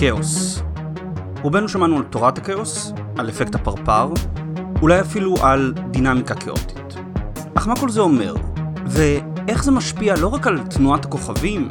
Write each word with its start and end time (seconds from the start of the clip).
כאוס. 0.00 0.62
רובנו 1.42 1.68
שמענו 1.68 1.96
על 1.96 2.02
תורת 2.02 2.38
הכאוס, 2.38 2.92
על 3.16 3.28
אפקט 3.28 3.54
הפרפר, 3.54 4.12
אולי 4.82 5.00
אפילו 5.00 5.34
על 5.42 5.74
דינמיקה 5.90 6.34
כאוטית. 6.34 6.96
אך 7.54 7.68
מה 7.68 7.76
כל 7.76 7.90
זה 7.90 8.00
אומר? 8.00 8.34
ואיך 8.86 9.64
זה 9.64 9.70
משפיע 9.70 10.16
לא 10.16 10.28
רק 10.28 10.46
על 10.46 10.58
תנועת 10.58 11.04
הכוכבים, 11.04 11.70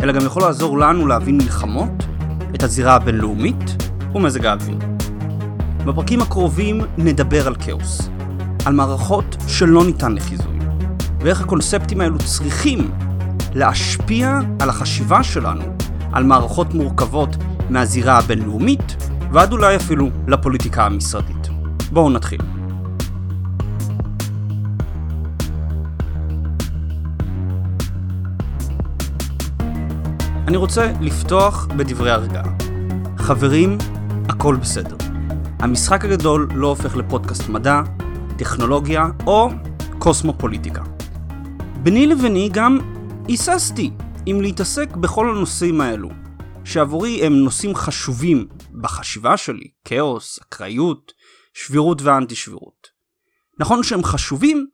אלא 0.00 0.12
גם 0.12 0.26
יכול 0.26 0.42
לעזור 0.42 0.78
לנו 0.78 1.06
להבין 1.06 1.36
מלחמות, 1.36 2.04
את 2.54 2.62
הזירה 2.62 2.94
הבינלאומית 2.94 3.92
ומזג 4.14 4.46
האוויר. 4.46 4.78
בפרקים 5.84 6.22
הקרובים 6.22 6.80
נדבר 6.98 7.46
על 7.46 7.54
כאוס, 7.54 8.10
על 8.64 8.72
מערכות 8.72 9.36
שלא 9.46 9.84
ניתן 9.84 10.12
לחיזוי, 10.12 10.58
ואיך 11.20 11.40
הקונספטים 11.40 12.00
האלו 12.00 12.18
צריכים 12.18 12.90
להשפיע 13.54 14.38
על 14.60 14.68
החשיבה 14.68 15.22
שלנו 15.22 15.62
על 16.12 16.24
מערכות 16.24 16.74
מורכבות 16.74 17.36
מהזירה 17.72 18.18
הבינלאומית, 18.18 18.96
ועד 19.32 19.52
אולי 19.52 19.76
אפילו 19.76 20.10
לפוליטיקה 20.28 20.86
המשרדית. 20.86 21.48
בואו 21.92 22.10
נתחיל. 22.10 22.40
אני 30.48 30.56
רוצה 30.56 30.92
לפתוח 31.00 31.68
בדברי 31.76 32.10
הרגעה. 32.10 32.44
חברים, 33.18 33.78
הכל 34.28 34.56
בסדר. 34.56 34.96
המשחק 35.58 36.04
הגדול 36.04 36.48
לא 36.54 36.66
הופך 36.66 36.96
לפודקאסט 36.96 37.48
מדע, 37.48 37.82
טכנולוגיה 38.36 39.06
או 39.26 39.50
קוסמופוליטיקה. 39.98 40.82
ביני 41.82 42.06
לביני 42.06 42.48
גם 42.52 42.78
היססתי 43.28 43.90
אם 44.26 44.38
להתעסק 44.42 44.96
בכל 44.96 45.30
הנושאים 45.30 45.80
האלו, 45.80 46.21
שעבורי 46.64 47.26
הם 47.26 47.32
נושאים 47.32 47.74
חשובים 47.74 48.48
בחשיבה 48.82 49.36
שלי, 49.36 49.70
כאוס, 49.84 50.38
אקראיות, 50.42 51.12
שבירות 51.54 52.02
ואנטי 52.02 52.34
שבירות. 52.34 52.88
נכון 53.60 53.82
שהם 53.82 54.04
חשובים, 54.04 54.66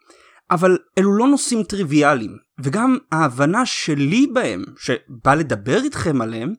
אבל 0.51 0.79
אלו 0.99 1.17
לא 1.17 1.29
נושאים 1.29 1.63
טריוויאליים, 1.63 2.37
וגם 2.61 2.99
ההבנה 3.13 3.67
שלי 3.67 4.27
בהם, 4.27 4.65
שבא 4.79 5.35
לדבר 5.35 5.83
איתכם 5.85 6.23
עליהם, 6.23 6.53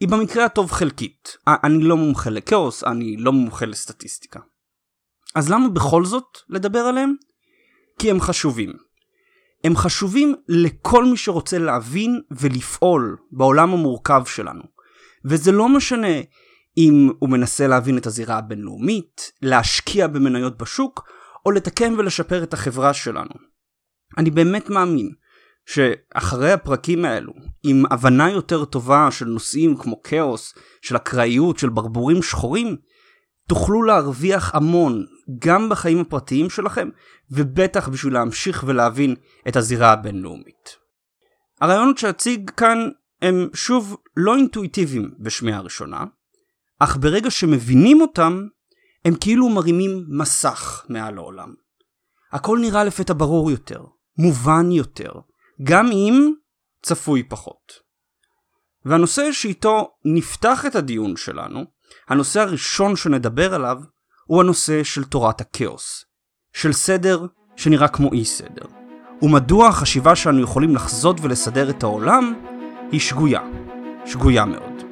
היא 0.00 0.08
במקרה 0.08 0.44
הטוב 0.44 0.70
חלקית. 0.70 1.36
אני 1.46 1.84
לא 1.84 1.96
מומחה 1.96 2.30
לכאוס, 2.30 2.84
אני 2.84 3.16
לא 3.16 3.32
מומחה 3.32 3.66
לסטטיסטיקה. 3.66 4.40
אז 5.34 5.50
למה 5.50 5.68
בכל 5.68 6.04
זאת 6.04 6.38
לדבר 6.48 6.78
עליהם? 6.78 7.14
כי 7.98 8.10
הם 8.10 8.20
חשובים. 8.20 8.72
הם 9.64 9.76
חשובים 9.76 10.34
לכל 10.48 11.04
מי 11.04 11.16
שרוצה 11.16 11.58
להבין 11.58 12.20
ולפעול 12.30 13.16
בעולם 13.32 13.72
המורכב 13.72 14.22
שלנו. 14.26 14.62
וזה 15.24 15.52
לא 15.52 15.68
משנה 15.68 16.20
אם 16.78 17.10
הוא 17.18 17.30
מנסה 17.30 17.66
להבין 17.66 17.98
את 17.98 18.06
הזירה 18.06 18.38
הבינלאומית, 18.38 19.32
להשקיע 19.42 20.06
במניות 20.06 20.58
בשוק, 20.58 21.08
או 21.46 21.50
לתקן 21.50 21.94
ולשפר 21.98 22.42
את 22.42 22.54
החברה 22.54 22.94
שלנו. 22.94 23.34
אני 24.18 24.30
באמת 24.30 24.70
מאמין 24.70 25.12
שאחרי 25.66 26.52
הפרקים 26.52 27.04
האלו, 27.04 27.32
עם 27.62 27.84
הבנה 27.90 28.30
יותר 28.30 28.64
טובה 28.64 29.10
של 29.10 29.26
נושאים 29.26 29.76
כמו 29.76 30.02
כאוס, 30.02 30.54
של 30.82 30.96
אקראיות, 30.96 31.58
של 31.58 31.68
ברבורים 31.68 32.22
שחורים, 32.22 32.76
תוכלו 33.48 33.82
להרוויח 33.82 34.54
המון 34.54 35.06
גם 35.38 35.68
בחיים 35.68 36.00
הפרטיים 36.00 36.50
שלכם, 36.50 36.88
ובטח 37.30 37.88
בשביל 37.88 38.14
להמשיך 38.14 38.64
ולהבין 38.66 39.14
את 39.48 39.56
הזירה 39.56 39.92
הבינלאומית. 39.92 40.76
הרעיונות 41.60 41.98
שאציג 41.98 42.50
כאן 42.50 42.88
הם 43.22 43.48
שוב 43.54 43.96
לא 44.16 44.36
אינטואיטיביים 44.36 45.14
בשמיעה 45.20 45.58
הראשונה, 45.58 46.04
אך 46.78 46.96
ברגע 46.96 47.30
שמבינים 47.30 48.00
אותם, 48.00 48.46
הם 49.04 49.14
כאילו 49.20 49.48
מרימים 49.48 50.04
מסך 50.08 50.86
מעל 50.88 51.18
העולם. 51.18 51.54
הכל 52.32 52.58
נראה 52.60 52.84
לפתע 52.84 53.14
ברור 53.16 53.50
יותר, 53.50 53.84
מובן 54.18 54.70
יותר, 54.70 55.12
גם 55.62 55.86
אם 55.86 56.32
צפוי 56.82 57.22
פחות. 57.22 57.72
והנושא 58.84 59.32
שאיתו 59.32 59.90
נפתח 60.04 60.66
את 60.66 60.76
הדיון 60.76 61.16
שלנו, 61.16 61.64
הנושא 62.08 62.40
הראשון 62.40 62.96
שנדבר 62.96 63.54
עליו, 63.54 63.78
הוא 64.24 64.40
הנושא 64.40 64.84
של 64.84 65.04
תורת 65.04 65.40
הכאוס, 65.40 66.04
של 66.52 66.72
סדר 66.72 67.26
שנראה 67.56 67.88
כמו 67.88 68.12
אי 68.12 68.24
סדר. 68.24 68.66
ומדוע 69.22 69.68
החשיבה 69.68 70.16
שאנו 70.16 70.40
יכולים 70.40 70.74
לחזות 70.74 71.16
ולסדר 71.22 71.70
את 71.70 71.82
העולם 71.82 72.34
היא 72.92 73.00
שגויה, 73.00 73.40
שגויה 74.06 74.44
מאוד. 74.44 74.82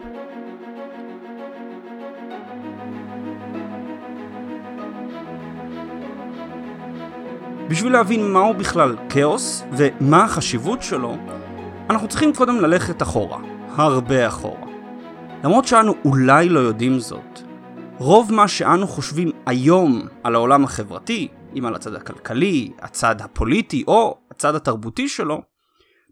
בשביל 7.68 7.92
להבין 7.92 8.32
מהו 8.32 8.54
בכלל 8.54 8.96
כאוס 9.08 9.64
ומה 9.72 10.24
החשיבות 10.24 10.82
שלו, 10.82 11.16
אנחנו 11.90 12.08
צריכים 12.08 12.34
קודם 12.34 12.60
ללכת 12.60 13.02
אחורה, 13.02 13.38
הרבה 13.76 14.28
אחורה. 14.28 14.61
למרות 15.44 15.64
שאנו 15.64 15.94
אולי 16.04 16.48
לא 16.48 16.60
יודעים 16.60 16.98
זאת, 16.98 17.40
רוב 17.98 18.32
מה 18.32 18.48
שאנו 18.48 18.86
חושבים 18.86 19.30
היום 19.46 20.08
על 20.24 20.34
העולם 20.34 20.64
החברתי, 20.64 21.28
אם 21.58 21.66
על 21.66 21.74
הצד 21.74 21.94
הכלכלי, 21.94 22.72
הצד 22.78 23.20
הפוליטי 23.20 23.84
או 23.86 24.18
הצד 24.30 24.54
התרבותי 24.54 25.08
שלו, 25.08 25.42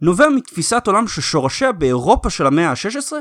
נובע 0.03 0.29
מתפיסת 0.29 0.87
עולם 0.87 1.09
ששורשיה 1.09 1.73
באירופה 1.73 2.31
של 2.31 2.47
המאה 2.47 2.71
ה-16 2.71 3.13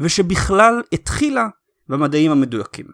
ושבכלל 0.00 0.82
התחילה 0.92 1.48
במדעים 1.88 2.30
המדויקים. 2.30 2.86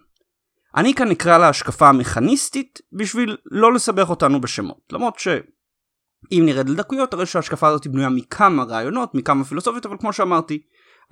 אני 0.76 0.94
כאן 0.94 1.10
אקרא 1.10 1.38
לה 1.38 1.48
השקפה 1.48 1.88
המכניסטית 1.88 2.78
בשביל 2.92 3.36
לא 3.50 3.72
לסבך 3.72 4.10
אותנו 4.10 4.40
בשמות, 4.40 4.92
למרות 4.92 5.18
שאם 5.18 6.42
נרד 6.46 6.68
לדקויות 6.68 7.14
הרי 7.14 7.26
שההשקפה 7.26 7.68
הזאת 7.68 7.86
בנויה 7.86 8.08
מכמה 8.08 8.64
רעיונות, 8.64 9.14
מכמה 9.14 9.44
פילוסופיות, 9.44 9.86
אבל 9.86 9.96
כמו 10.00 10.12
שאמרתי, 10.12 10.62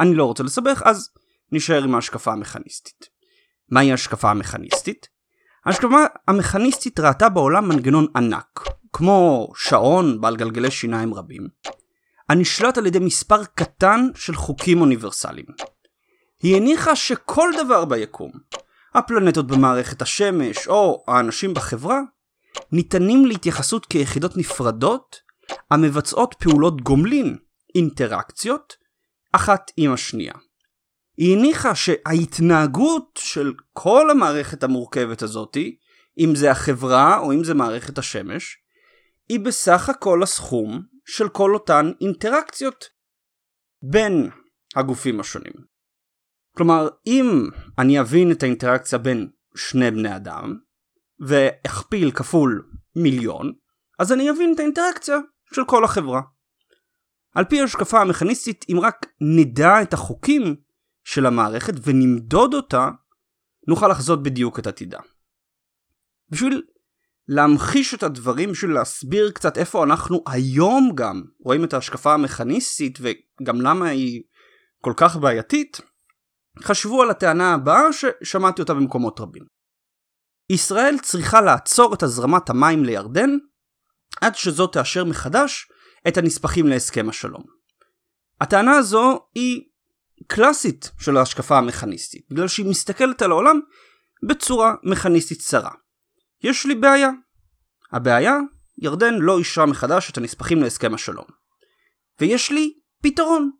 אני 0.00 0.14
לא 0.14 0.25
רוצה 0.25 0.43
לסבך 0.43 0.82
אז 0.84 1.09
נשאר 1.54 1.84
עם 1.84 1.94
ההשקפה 1.94 2.32
המכניסטית. 2.32 3.09
מהי 3.69 3.91
ההשקפה 3.91 4.31
המכניסטית? 4.31 5.09
ההשקפה 5.66 6.04
המכניסטית 6.28 7.00
ראתה 7.00 7.28
בעולם 7.28 7.69
מנגנון 7.69 8.06
ענק, 8.16 8.60
כמו 8.92 9.53
שעון 9.56 10.20
בעל 10.20 10.37
גלגלי 10.37 10.70
שיניים 10.70 11.14
רבים, 11.14 11.48
הנשלט 12.28 12.78
על 12.78 12.87
ידי 12.87 12.98
מספר 12.98 13.44
קטן 13.44 14.09
של 14.14 14.34
חוקים 14.34 14.81
אוניברסליים. 14.81 15.47
היא 16.43 16.56
הניחה 16.56 16.97
שכל 16.97 17.50
דבר 17.64 17.84
ביקום, 17.84 18.31
הפלנטות 18.94 19.47
במערכת 19.47 20.03
השמש 20.03 20.69
או 20.69 21.04
האנשים 21.09 21.54
בחברה, 21.54 22.00
ניתנים 22.72 23.26
להתייחסות 23.26 23.87
כיחידות 23.87 24.37
נפרדות 24.37 25.16
המבצעות 25.70 26.34
פעולות 26.38 26.81
גומלין, 26.81 27.37
אינטראקציות, 27.75 28.76
אחת 29.32 29.70
עם 29.76 29.93
השנייה. 29.93 30.34
היא 31.16 31.36
הניחה 31.36 31.75
שההתנהגות 31.75 33.20
של 33.22 33.52
כל 33.72 34.10
המערכת 34.10 34.62
המורכבת 34.62 35.22
הזאתי, 35.22 35.76
אם 36.19 36.34
זה 36.34 36.50
החברה 36.50 37.19
או 37.19 37.32
אם 37.32 37.44
זה 37.44 37.54
מערכת 37.54 37.98
השמש, 37.98 38.56
היא 39.28 39.41
בסך 39.41 39.88
הכל 39.88 40.22
הסכום 40.22 40.82
של 41.06 41.28
כל 41.28 41.54
אותן 41.54 41.92
אינטראקציות 42.00 42.84
בין 43.82 44.30
הגופים 44.76 45.20
השונים. 45.20 45.75
כלומר, 46.56 46.88
אם 47.06 47.48
אני 47.78 48.00
אבין 48.00 48.32
את 48.32 48.42
האינטראקציה 48.42 48.98
בין 48.98 49.28
שני 49.56 49.91
בני 49.91 50.16
אדם, 50.16 50.58
ואכפיל 51.26 52.10
כפול 52.10 52.70
מיליון, 52.96 53.52
אז 53.98 54.12
אני 54.12 54.31
אבין 54.31 54.52
את 54.54 54.60
האינטראקציה 54.60 55.16
של 55.54 55.64
כל 55.64 55.84
החברה. 55.84 56.20
על 57.34 57.44
פי 57.44 57.61
השקפה 57.61 58.00
המכניסטית, 58.00 58.64
אם 58.72 58.81
רק 58.81 59.06
נדע 59.20 59.82
את 59.82 59.93
החוקים 59.94 60.56
של 61.04 61.26
המערכת 61.26 61.74
ונמדוד 61.82 62.54
אותה, 62.54 62.90
נוכל 63.68 63.88
לחזות 63.88 64.22
בדיוק 64.22 64.58
את 64.58 64.66
עתידה. 64.66 64.98
בשביל 66.30 66.62
להמחיש 67.28 67.94
את 67.94 68.02
הדברים, 68.02 68.52
בשביל 68.52 68.70
להסביר 68.70 69.30
קצת 69.30 69.58
איפה 69.58 69.84
אנחנו 69.84 70.24
היום 70.26 70.90
גם 70.94 71.22
רואים 71.44 71.64
את 71.64 71.74
ההשקפה 71.74 72.14
המכניסטית 72.14 72.98
וגם 73.00 73.60
למה 73.60 73.88
היא 73.88 74.22
כל 74.80 74.92
כך 74.96 75.16
בעייתית, 75.16 75.80
חשבו 76.62 77.02
על 77.02 77.10
הטענה 77.10 77.54
הבאה 77.54 77.92
ששמעתי 77.92 78.62
אותה 78.62 78.74
במקומות 78.74 79.20
רבים. 79.20 79.42
ישראל 80.50 80.96
צריכה 81.02 81.40
לעצור 81.40 81.94
את 81.94 82.02
הזרמת 82.02 82.50
המים 82.50 82.84
לירדן 82.84 83.30
עד 84.20 84.34
שזאת 84.34 84.72
תאשר 84.72 85.04
מחדש 85.04 85.68
את 86.08 86.16
הנספחים 86.16 86.66
להסכם 86.66 87.08
השלום. 87.08 87.42
הטענה 88.40 88.76
הזו 88.76 89.26
היא 89.34 89.62
קלאסית 90.26 90.90
של 90.99 91.16
ההשקפה 91.16 91.58
המכניסטית, 91.58 92.26
בגלל 92.31 92.49
שהיא 92.49 92.66
מסתכלת 92.66 93.22
על 93.22 93.31
העולם 93.31 93.61
בצורה 94.28 94.75
מכניסטית 94.82 95.38
צרה. 95.38 95.70
יש 96.43 96.66
לי 96.66 96.75
בעיה. 96.75 97.11
הבעיה, 97.93 98.38
ירדן 98.78 99.14
לא 99.14 99.38
אישרה 99.38 99.66
מחדש 99.66 100.11
את 100.11 100.16
הנספחים 100.16 100.62
להסכם 100.62 100.94
השלום. 100.94 101.26
ויש 102.20 102.50
לי 102.50 102.75
פתרון. 103.02 103.50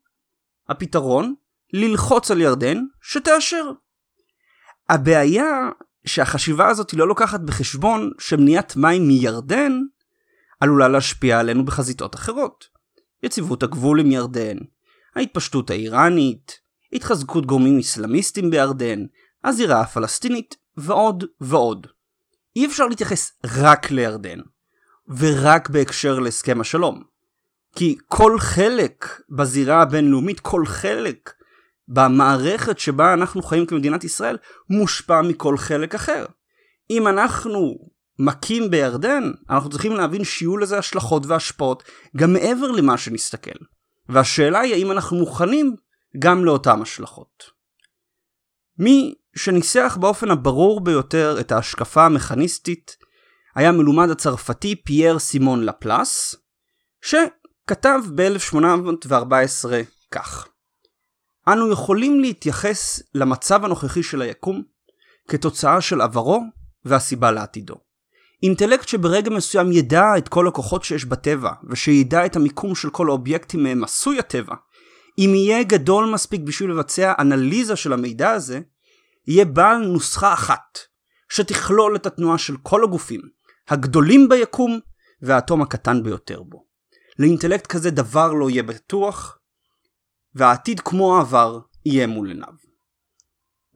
הפתרון, 0.69 1.35
ללחוץ 1.73 2.31
על 2.31 2.41
ירדן 2.41 2.79
שתאשר. 3.03 3.71
הבעיה 4.89 5.71
שהחשיבה 6.07 6.69
הזאת 6.69 6.95
לא 6.95 7.09
לוקחת 7.09 7.41
בחשבון 7.41 8.11
שמניעת 8.19 8.77
מים 8.77 9.09
מירדן 9.09 9.73
עלולה 10.61 10.89
להשפיע 10.89 11.41
עלינו 11.41 11.65
בחזיתות 11.65 12.15
אחרות. 12.15 12.65
יציבות 13.23 13.63
הגבול 13.63 14.01
עם 14.01 14.11
ירדן, 14.11 14.57
ההתפשטות 15.17 15.71
האיראנית, 15.71 16.59
התחזקות 16.93 17.47
גורמים 17.47 17.79
אסלאמיסטים 17.79 18.51
בירדן, 18.51 19.05
הזירה 19.45 19.81
הפלסטינית 19.81 20.57
ועוד 20.77 21.25
ועוד. 21.41 21.87
אי 22.57 22.67
אפשר 22.67 22.87
להתייחס 22.87 23.33
רק 23.45 23.91
לירדן, 23.91 24.39
ורק 25.19 25.69
בהקשר 25.69 26.19
להסכם 26.19 26.61
השלום. 26.61 27.03
כי 27.77 27.97
כל 28.09 28.39
חלק 28.39 29.21
בזירה 29.31 29.83
הבינלאומית, 29.83 30.41
כל 30.41 30.67
חלק 30.67 31.33
במערכת 31.89 32.79
שבה 32.79 33.13
אנחנו 33.13 33.43
חיים 33.43 33.67
כמדינת 33.67 34.05
ישראל, 34.05 34.39
מושפע 34.71 35.23
מכל 35.23 35.57
חלק 35.57 35.95
אחר. 35.95 36.27
אם 36.91 37.09
אנחנו 37.09 37.75
מכים 38.19 38.71
בירדן, 38.71 39.31
אנחנו 39.51 39.71
צריכים 39.71 39.93
להבין 39.93 40.25
שיהיו 40.25 40.57
לזה 40.57 40.79
השלכות 40.79 41.27
והשפעות 41.27 41.83
גם 42.17 42.33
מעבר 42.33 42.71
למה 42.71 42.99
שנסתכל. 42.99 43.65
והשאלה 44.09 44.61
היא 44.61 44.75
האם 44.75 44.93
אנחנו 44.93 45.17
מוכנים 45.17 45.77
גם 46.19 46.45
לאותן 46.45 46.83
השלכות. 46.83 47.45
מי 48.79 49.15
שניסח 49.37 49.99
באופן 50.01 50.31
הברור 50.31 50.81
ביותר 50.81 51.37
את 51.41 51.53
ההשקפה 51.53 52.07
המכניסטית 52.07 52.97
היה 53.55 53.73
מלומד 53.73 54.11
הצרפתי 54.11 54.83
פייר 54.85 55.19
סימון 55.19 55.65
לפלס, 55.65 56.37
שכתב 57.03 58.01
ב-1814 58.15 59.69
כך: 60.11 60.49
אנו 61.49 61.73
יכולים 61.73 62.21
להתייחס 62.21 63.03
למצב 63.15 63.65
הנוכחי 63.65 64.03
של 64.03 64.23
היקום 64.23 64.63
כתוצאה 65.29 65.81
של 65.81 66.01
עברו 66.01 66.41
והסיבה 66.85 67.31
לעתידו. 67.31 67.84
אינטלקט 68.45 68.89
שברגע 68.89 69.31
מסוים 69.31 69.73
ידע 69.73 70.05
את 70.19 70.29
כל 70.29 70.49
הכוחות 70.49 70.85
שיש 70.85 71.05
בטבע, 71.05 71.53
ושידע 71.69 72.27
את 72.27 72.37
המיקום 72.37 72.75
של 72.75 72.91
כל 72.91 73.09
האובייקטים 73.09 73.63
מהם 73.63 73.85
עשוי 73.85 74.19
הטבע, 74.19 74.55
אם 75.19 75.31
יהיה 75.35 75.63
גדול 75.63 76.11
מספיק 76.13 76.41
בשביל 76.41 76.71
לבצע 76.71 77.13
אנליזה 77.19 77.77
של 77.77 77.93
המידע 77.93 78.31
הזה, 78.31 78.61
יהיה 79.27 79.45
בעל 79.45 79.79
נוסחה 79.87 80.33
אחת, 80.33 80.79
שתכלול 81.29 81.97
את 81.97 82.07
התנועה 82.07 82.39
של 82.39 82.57
כל 82.63 82.85
הגופים, 82.85 83.21
הגדולים 83.69 84.29
ביקום 84.29 84.81
והאטום 85.23 85.63
הקטן 85.63 86.03
ביותר 86.03 86.43
בו. 86.43 86.65
לאינטלקט 87.19 87.67
כזה 87.67 87.91
דבר 87.91 88.33
לא 88.33 88.51
יהיה 88.51 88.63
בטוח, 88.63 89.39
והעתיד 90.35 90.81
כמו 90.81 91.17
העבר 91.17 91.59
יהיה 91.87 92.07
מול 92.07 92.29
עיניו. 92.29 92.55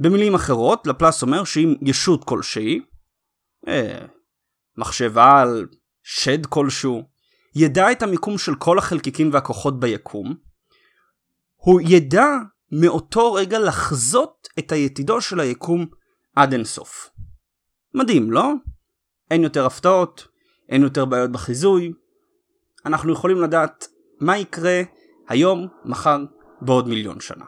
במילים 0.00 0.34
אחרות, 0.34 0.86
לפלס 0.86 1.22
אומר 1.22 1.44
שאם 1.44 1.74
ישות 1.82 2.24
כלשהי, 2.24 2.80
אה, 3.68 4.06
מחשבה 4.78 5.40
על 5.40 5.66
שד 6.02 6.46
כלשהו, 6.46 7.02
ידע 7.54 7.92
את 7.92 8.02
המיקום 8.02 8.38
של 8.38 8.54
כל 8.54 8.78
החלקיקים 8.78 9.32
והכוחות 9.32 9.80
ביקום, 9.80 10.34
הוא 11.56 11.80
ידע 11.84 12.26
מאותו 12.72 13.32
רגע 13.32 13.58
לחזות 13.58 14.48
את 14.58 14.72
היתידו 14.72 15.20
של 15.20 15.40
היקום 15.40 15.86
עד 16.36 16.52
אינסוף. 16.52 17.10
מדהים, 17.94 18.30
לא? 18.30 18.52
אין 19.30 19.42
יותר 19.42 19.66
הפתעות, 19.66 20.28
אין 20.69 20.82
יותר 20.82 21.04
בעיות 21.04 21.32
בחיזוי. 21.32 21.92
אנחנו 22.86 23.12
יכולים 23.12 23.42
לדעת 23.42 23.88
מה 24.20 24.38
יקרה 24.38 24.82
היום, 25.28 25.69
מחר, 25.84 26.19
בעוד 26.60 26.88
מיליון 26.88 27.20
שנה. 27.20 27.44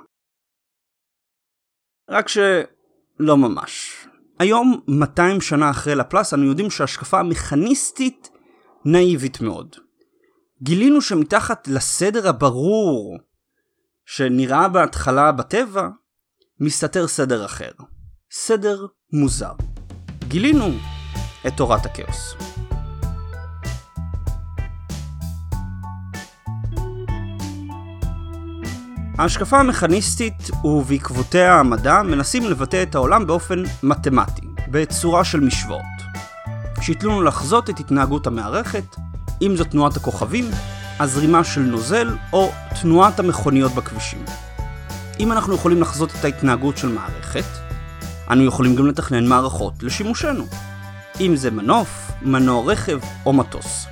רק 2.09 2.29
שלא 2.29 3.37
ממש. 3.37 4.07
היום, 4.41 4.81
200 4.89 5.41
שנה 5.41 5.71
אחרי 5.71 5.95
לפלס, 5.95 6.35
אנו 6.35 6.45
יודעים 6.45 6.71
שההשקפה 6.71 7.21
המכניסטית 7.21 8.31
נאיבית 8.85 9.41
מאוד. 9.41 9.77
גילינו 10.63 11.01
שמתחת 11.01 11.69
לסדר 11.69 12.29
הברור 12.29 13.19
שנראה 14.07 14.69
בהתחלה 14.69 15.33
בטבע, 15.33 15.89
מסתתר 16.61 17.07
סדר 17.07 17.45
אחר. 17.45 17.71
סדר 18.31 18.87
מוזר. 19.13 19.53
גילינו 20.29 20.67
את 21.47 21.53
תורת 21.57 21.87
הכאוס. 21.87 22.35
ההשקפה 29.21 29.61
המכניסטית 29.61 30.51
ובעקבותיה 30.65 31.55
המדע 31.61 32.03
מנסים 32.03 32.45
לבטא 32.45 32.83
את 32.83 32.95
העולם 32.95 33.27
באופן 33.27 33.63
מתמטי, 33.83 34.47
בצורה 34.69 35.25
של 35.25 35.41
משוואות. 35.41 35.83
שיתלו 36.81 37.11
לנו 37.11 37.23
לחזות 37.23 37.71
את 37.71 37.81
התנהגות 37.81 38.27
המערכת, 38.27 38.85
אם 39.43 39.57
זו 39.57 39.65
תנועת 39.65 39.97
הכוכבים, 39.97 40.45
הזרימה 40.99 41.45
של 41.45 41.61
נוזל 41.61 42.17
או 42.33 42.53
תנועת 42.83 43.19
המכוניות 43.19 43.73
בכבישים. 43.73 44.25
אם 45.21 45.33
אנחנו 45.33 45.55
יכולים 45.55 45.81
לחזות 45.81 46.13
את 46.21 46.25
ההתנהגות 46.25 46.79
של 46.79 46.89
מערכת, 46.89 47.45
אנו 48.31 48.45
יכולים 48.45 48.77
גם 48.77 48.87
לתכנן 48.87 49.27
מערכות 49.27 49.83
לשימושנו. 49.83 50.45
אם 51.21 51.37
זה 51.37 51.51
מנוף, 51.51 52.11
מנוע 52.23 52.73
רכב 52.73 52.99
או 53.27 53.33
מטוס. 53.33 53.87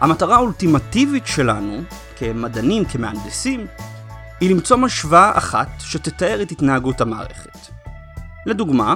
המטרה 0.00 0.36
האולטימטיבית 0.36 1.26
שלנו, 1.26 1.82
כמדענים, 2.16 2.84
כמהנדסים, 2.84 3.66
היא 4.44 4.50
למצוא 4.50 4.76
משוואה 4.76 5.38
אחת 5.38 5.68
שתתאר 5.80 6.42
את 6.42 6.50
התנהגות 6.50 7.00
המערכת. 7.00 7.58
לדוגמה, 8.46 8.94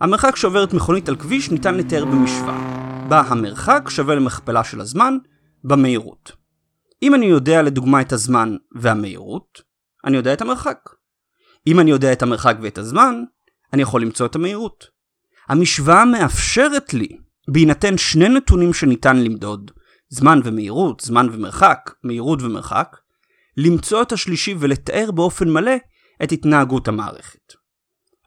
המרחק 0.00 0.36
שעוברת 0.36 0.72
מכונית 0.72 1.08
על 1.08 1.16
כביש 1.16 1.50
ניתן 1.50 1.74
לתאר 1.74 2.04
במשוואה, 2.04 3.06
בה 3.08 3.20
המרחק 3.20 3.88
שווה 3.88 4.14
למכפלה 4.14 4.64
של 4.64 4.80
הזמן 4.80 5.16
במהירות. 5.64 6.32
אם 7.02 7.14
אני 7.14 7.26
יודע 7.26 7.62
לדוגמה 7.62 8.00
את 8.00 8.12
הזמן 8.12 8.56
והמהירות, 8.76 9.62
אני 10.04 10.16
יודע 10.16 10.32
את 10.32 10.40
המרחק. 10.40 10.78
אם 11.66 11.80
אני 11.80 11.90
יודע 11.90 12.12
את 12.12 12.22
המרחק 12.22 12.56
ואת 12.62 12.78
הזמן, 12.78 13.22
אני 13.72 13.82
יכול 13.82 14.02
למצוא 14.02 14.26
את 14.26 14.34
המהירות. 14.34 14.84
המשוואה 15.48 16.04
מאפשרת 16.04 16.94
לי, 16.94 17.18
בהינתן 17.48 17.98
שני 17.98 18.28
נתונים 18.28 18.72
שניתן 18.72 19.16
למדוד, 19.16 19.70
זמן 20.08 20.40
ומהירות, 20.44 21.00
זמן 21.00 21.28
ומרחק, 21.32 21.90
מהירות 22.04 22.42
ומרחק, 22.42 22.96
למצוא 23.64 24.02
את 24.02 24.12
השלישי 24.12 24.54
ולתאר 24.58 25.10
באופן 25.10 25.48
מלא 25.48 25.72
את 26.22 26.32
התנהגות 26.32 26.88
המערכת. 26.88 27.52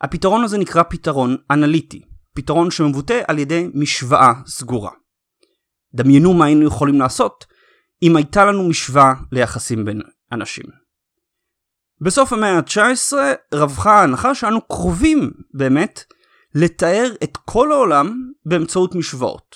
הפתרון 0.02 0.44
הזה 0.44 0.58
נקרא 0.58 0.84
פתרון 0.84 1.38
אנליטי, 1.52 2.02
פתרון 2.36 2.72
שמבוטא 2.72 3.22
על 3.28 3.40
ידי 3.40 3.68
משוואה 3.74 4.34
סגורה. 4.46 4.92
דמיינו 5.96 6.34
מה 6.34 6.46
היינו 6.46 6.68
יכולים 6.68 7.00
לעשות 7.00 7.46
אם 8.04 8.16
הייתה 8.16 8.46
לנו 8.46 8.70
משוואה 8.70 9.14
ליחסים 9.32 9.86
בין 9.86 10.02
אנשים. 10.32 10.66
בסוף 12.02 12.34
המאה 12.34 12.58
ה-19 12.58 13.14
רווחה 13.54 13.92
ההנחה 13.92 14.36
שאנו 14.36 14.62
קרובים 14.62 15.32
באמת 15.54 16.04
לתאר 16.56 17.12
את 17.24 17.38
כל 17.38 17.72
העולם 17.72 18.32
באמצעות 18.46 18.96
משוואות. 18.96 19.56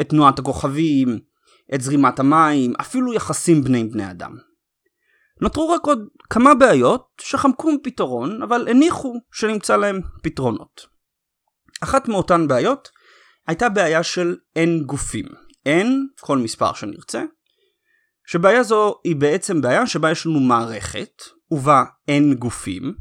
את 0.00 0.08
תנועת 0.08 0.38
הכוכבים, 0.38 1.18
את 1.74 1.80
זרימת 1.80 2.18
המים, 2.18 2.72
אפילו 2.80 3.14
יחסים 3.14 3.64
בני 3.64 3.84
בני 3.84 4.10
אדם. 4.10 4.47
נותרו 5.40 5.68
רק 5.68 5.86
עוד 5.86 6.08
כמה 6.30 6.54
בעיות 6.54 7.06
שחמקו 7.20 7.72
מפתרון, 7.72 8.42
אבל 8.42 8.68
הניחו 8.68 9.14
שנמצא 9.32 9.76
להם 9.76 10.00
פתרונות. 10.22 10.86
אחת 11.80 12.08
מאותן 12.08 12.48
בעיות 12.48 12.88
הייתה 13.46 13.68
בעיה 13.68 14.02
של 14.02 14.36
n 14.58 14.84
גופים. 14.86 15.26
n, 15.68 16.20
כל 16.20 16.38
מספר 16.38 16.72
שנרצה, 16.72 17.24
שבעיה 18.26 18.62
זו 18.62 19.00
היא 19.04 19.16
בעצם 19.16 19.60
בעיה 19.60 19.86
שבה 19.86 20.10
יש 20.10 20.26
לנו 20.26 20.40
מערכת, 20.40 21.22
ובה 21.50 21.84
n 22.10 22.34
גופים, 22.34 22.94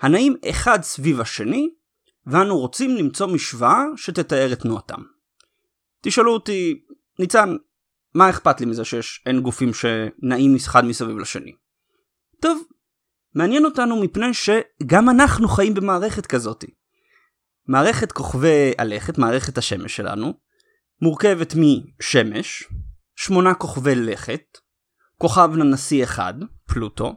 הנעים 0.00 0.36
אחד 0.50 0.82
סביב 0.82 1.20
השני, 1.20 1.68
ואנו 2.26 2.58
רוצים 2.58 2.96
למצוא 2.96 3.26
משוואה 3.26 3.84
שתתאר 3.96 4.52
את 4.52 4.60
תנועתם. 4.60 5.02
תשאלו 6.02 6.32
אותי, 6.32 6.84
ניצן, 7.18 7.56
מה 8.16 8.30
אכפת 8.30 8.60
לי 8.60 8.66
מזה 8.66 8.84
שיש 8.84 9.24
n 9.28 9.40
גופים 9.40 9.70
שנעים 9.74 10.56
אחד 10.56 10.84
מסביב 10.84 11.18
לשני? 11.18 11.52
טוב, 12.40 12.62
מעניין 13.34 13.64
אותנו 13.64 14.02
מפני 14.02 14.34
שגם 14.34 15.10
אנחנו 15.10 15.48
חיים 15.48 15.74
במערכת 15.74 16.26
כזאת. 16.26 16.64
מערכת 17.68 18.12
כוכבי 18.12 18.72
הלכת, 18.78 19.18
מערכת 19.18 19.58
השמש 19.58 19.96
שלנו, 19.96 20.34
מורכבת 21.02 21.54
משמש, 21.56 22.64
שמונה 23.16 23.54
כוכבי 23.54 23.94
לכת, 23.94 24.58
כוכב 25.18 25.50
לנשיא 25.56 26.04
אחד, 26.04 26.34
פלוטו, 26.66 27.14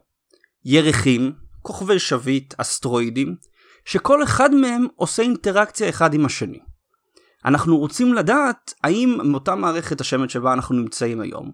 ירחים, 0.66 1.34
כוכבי 1.62 2.00
שביט, 2.00 2.54
אסטרואידים, 2.58 3.36
שכל 3.86 4.24
אחד 4.24 4.56
מהם 4.56 4.88
עושה 4.96 5.24
אינטראקציה 5.24 5.90
אחד 5.90 6.14
עם 6.14 6.26
השני. 6.26 6.60
אנחנו 7.46 7.78
רוצים 7.78 8.14
לדעת 8.14 8.74
האם 8.84 9.18
מאותה 9.24 9.56
מערכת 9.56 10.02
השמש 10.02 10.34
שבה 10.34 10.54
אנחנו 10.54 10.76
נמצאים 10.76 11.22
היום, 11.22 11.52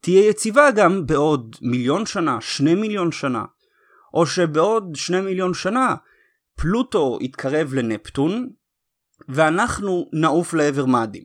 תהיה 0.00 0.28
יציבה 0.28 0.70
גם 0.70 1.06
בעוד 1.06 1.56
מיליון 1.62 2.06
שנה, 2.06 2.40
שני 2.40 2.74
מיליון 2.74 3.12
שנה, 3.12 3.44
או 4.14 4.26
שבעוד 4.26 4.94
שני 4.94 5.20
מיליון 5.20 5.54
שנה 5.54 5.94
פלוטו 6.56 7.18
יתקרב 7.20 7.74
לנפטון 7.74 8.50
ואנחנו 9.28 10.08
נעוף 10.12 10.54
לעבר 10.54 10.86
מאדים. 10.86 11.24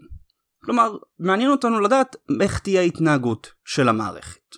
כלומר, 0.63 0.97
מעניין 1.19 1.51
אותנו 1.51 1.79
לדעת 1.79 2.15
איך 2.41 2.59
תהיה 2.59 2.81
ההתנהגות 2.81 3.51
של 3.65 3.89
המערכת. 3.89 4.55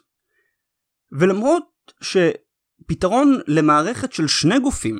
ולמרות 1.11 1.63
שפתרון 2.01 3.39
למערכת 3.47 4.13
של 4.13 4.27
שני 4.27 4.59
גופים 4.59 4.99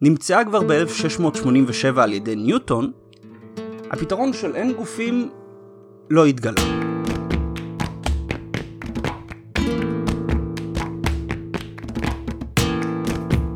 נמצאה 0.00 0.44
כבר 0.44 0.60
ב-1687 0.60 2.00
על 2.00 2.12
ידי 2.12 2.36
ניוטון, 2.36 2.92
הפתרון 3.90 4.32
של 4.32 4.56
אין 4.56 4.72
גופים 4.72 5.30
לא 6.10 6.26
התגלה. 6.26 6.62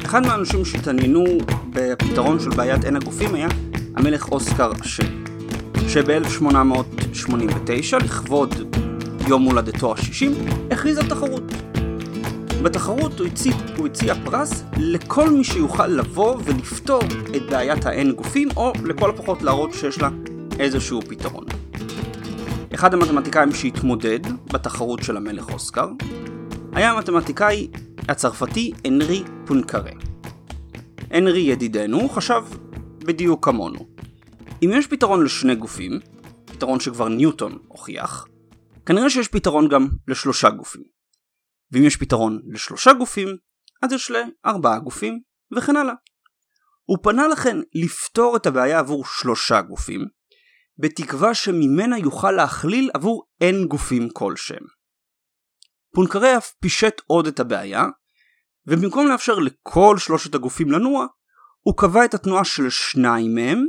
אחד 0.04 0.26
מהאנשים 0.26 0.64
שהתעניינו 0.64 1.24
בפתרון 1.70 2.40
של 2.40 2.50
בעיית 2.50 2.84
אין 2.84 2.96
הגופים 2.96 3.34
היה 3.34 3.48
המלך 3.96 4.32
אוסקר 4.32 4.72
השני, 4.80 5.16
שב-1889, 5.88 8.04
לכבוד 8.04 8.76
יום 9.28 9.42
הולדתו 9.42 9.92
ה-60, 9.92 10.50
הכריז 10.70 10.98
על 10.98 11.08
תחרות. 11.08 11.69
בתחרות 12.62 13.18
הוא 13.18 13.26
הציע, 13.26 13.52
הוא 13.76 13.86
הציע 13.86 14.14
פרס 14.24 14.64
לכל 14.76 15.30
מי 15.30 15.44
שיוכל 15.44 15.86
לבוא 15.86 16.36
ולפתור 16.44 17.02
את 17.36 17.42
בעיית 17.50 17.86
האין 17.86 18.12
גופים, 18.12 18.48
או 18.56 18.72
לכל 18.84 19.10
הפחות 19.10 19.42
להראות 19.42 19.74
שיש 19.74 19.98
לה 19.98 20.08
איזשהו 20.58 21.02
פתרון. 21.02 21.44
אחד 22.74 22.94
המתמטיקאים 22.94 23.52
שהתמודד 23.52 24.20
בתחרות 24.52 25.02
של 25.02 25.16
המלך 25.16 25.52
אוסקר 25.52 25.88
היה 26.72 26.90
המתמטיקאי 26.90 27.68
הצרפתי 28.08 28.72
אנרי 28.88 29.22
פונקרה. 29.46 29.92
אנרי 31.14 31.40
ידידנו 31.40 32.08
חשב 32.08 32.42
בדיוק 32.98 33.44
כמונו. 33.44 33.86
אם 34.62 34.70
יש 34.72 34.86
פתרון 34.86 35.24
לשני 35.24 35.54
גופים, 35.54 36.00
פתרון 36.44 36.80
שכבר 36.80 37.08
ניוטון 37.08 37.58
הוכיח, 37.68 38.26
כנראה 38.86 39.10
שיש 39.10 39.28
פתרון 39.28 39.68
גם 39.68 39.88
לשלושה 40.08 40.50
גופים. 40.50 40.99
ואם 41.72 41.84
יש 41.84 41.96
פתרון 41.96 42.40
לשלושה 42.52 42.92
גופים, 42.92 43.28
אז 43.82 43.92
יש 43.92 44.10
לארבעה 44.10 44.78
גופים, 44.78 45.20
וכן 45.56 45.76
הלאה. 45.76 45.94
הוא 46.84 46.98
פנה 47.02 47.28
לכן 47.28 47.56
לפתור 47.74 48.36
את 48.36 48.46
הבעיה 48.46 48.78
עבור 48.78 49.04
שלושה 49.04 49.60
גופים, 49.60 50.06
בתקווה 50.78 51.34
שממנה 51.34 51.98
יוכל 51.98 52.32
להכליל 52.32 52.90
עבור 52.94 53.26
אין 53.40 53.66
גופים 53.66 54.08
כלשהם. 54.12 54.62
פונקרי 55.94 56.36
אף 56.36 56.52
פישט 56.60 57.00
עוד 57.06 57.26
את 57.26 57.40
הבעיה, 57.40 57.84
ובמקום 58.66 59.06
לאפשר 59.06 59.38
לכל 59.38 59.96
שלושת 59.98 60.34
הגופים 60.34 60.70
לנוע, 60.70 61.06
הוא 61.60 61.74
קבע 61.76 62.04
את 62.04 62.14
התנועה 62.14 62.44
של 62.44 62.70
שניים 62.70 63.34
מהם, 63.34 63.66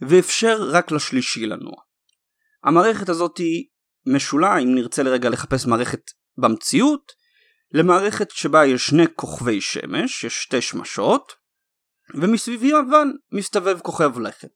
ואפשר 0.00 0.58
רק 0.70 0.90
לשלישי 0.90 1.46
לנוע. 1.46 1.76
המערכת 2.64 3.08
הזאת 3.08 3.38
היא 3.38 3.64
משולה, 4.06 4.58
אם 4.58 4.74
נרצה 4.74 5.02
לרגע 5.02 5.28
לחפש 5.28 5.66
מערכת 5.66 6.00
במציאות, 6.38 7.12
למערכת 7.72 8.30
שבה 8.30 8.66
יש 8.66 8.86
שני 8.86 9.04
כוכבי 9.14 9.60
שמש, 9.60 10.24
יש 10.24 10.42
שתי 10.42 10.60
שמשות, 10.60 11.32
ומסביבן 12.14 13.08
מסתובב 13.32 13.80
כוכב 13.80 14.18
לכת. 14.18 14.52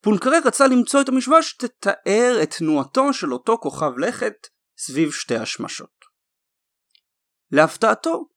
פונקרה 0.00 0.38
רצה 0.44 0.66
למצוא 0.66 1.00
את 1.00 1.08
המשוואה 1.08 1.42
שתתאר 1.42 2.38
את 2.42 2.54
תנועתו 2.58 3.12
של 3.12 3.32
אותו 3.32 3.58
כוכב 3.58 3.98
לכת 3.98 4.34
סביב 4.78 5.12
שתי 5.12 5.36
השמשות. 5.36 5.94
להפתעתו, 7.50 8.28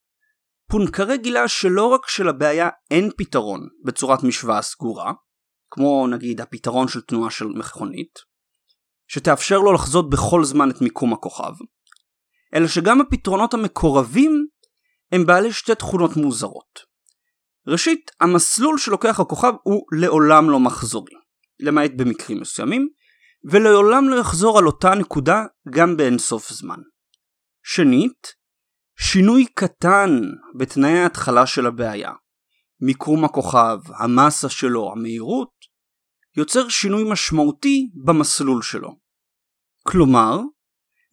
פונקרה 0.69 1.17
גילה 1.17 1.47
שלא 1.47 1.85
רק 1.85 2.07
שלבעיה 2.07 2.69
אין 2.91 3.09
פתרון 3.17 3.67
בצורת 3.85 4.23
משוואה 4.23 4.61
סגורה, 4.61 5.13
כמו 5.69 6.07
נגיד 6.07 6.41
הפתרון 6.41 6.87
של 6.87 7.01
תנועה 7.01 7.31
של 7.31 7.45
מכונית, 7.45 8.19
שתאפשר 9.07 9.57
לו 9.57 9.73
לחזות 9.73 10.09
בכל 10.09 10.43
זמן 10.43 10.69
את 10.69 10.81
מיקום 10.81 11.13
הכוכב, 11.13 11.53
אלא 12.53 12.67
שגם 12.67 13.01
הפתרונות 13.01 13.53
המקורבים 13.53 14.47
הם 15.11 15.25
בעלי 15.25 15.53
שתי 15.53 15.75
תכונות 15.75 16.15
מוזרות. 16.15 16.79
ראשית, 17.67 18.11
המסלול 18.19 18.77
שלוקח 18.77 19.19
הכוכב 19.19 19.53
הוא 19.63 19.83
לעולם 19.99 20.49
לא 20.49 20.59
מחזורי, 20.59 21.13
למעט 21.59 21.91
במקרים 21.97 22.41
מסוימים, 22.41 22.87
ולעולם 23.51 24.09
לא 24.09 24.15
יחזור 24.15 24.59
על 24.59 24.65
אותה 24.65 24.95
נקודה 24.95 25.43
גם 25.69 25.97
באינסוף 25.97 26.49
זמן. 26.49 26.79
שנית, 27.63 28.33
שינוי 28.99 29.45
קטן 29.45 30.09
בתנאי 30.57 30.99
ההתחלה 30.99 31.45
של 31.45 31.65
הבעיה, 31.65 32.11
מיקום 32.81 33.25
הכוכב, 33.25 33.79
המסה 33.99 34.49
שלו, 34.49 34.91
המהירות, 34.91 35.51
יוצר 36.37 36.69
שינוי 36.69 37.11
משמעותי 37.11 37.89
במסלול 38.05 38.61
שלו. 38.61 38.89
כלומר, 39.83 40.39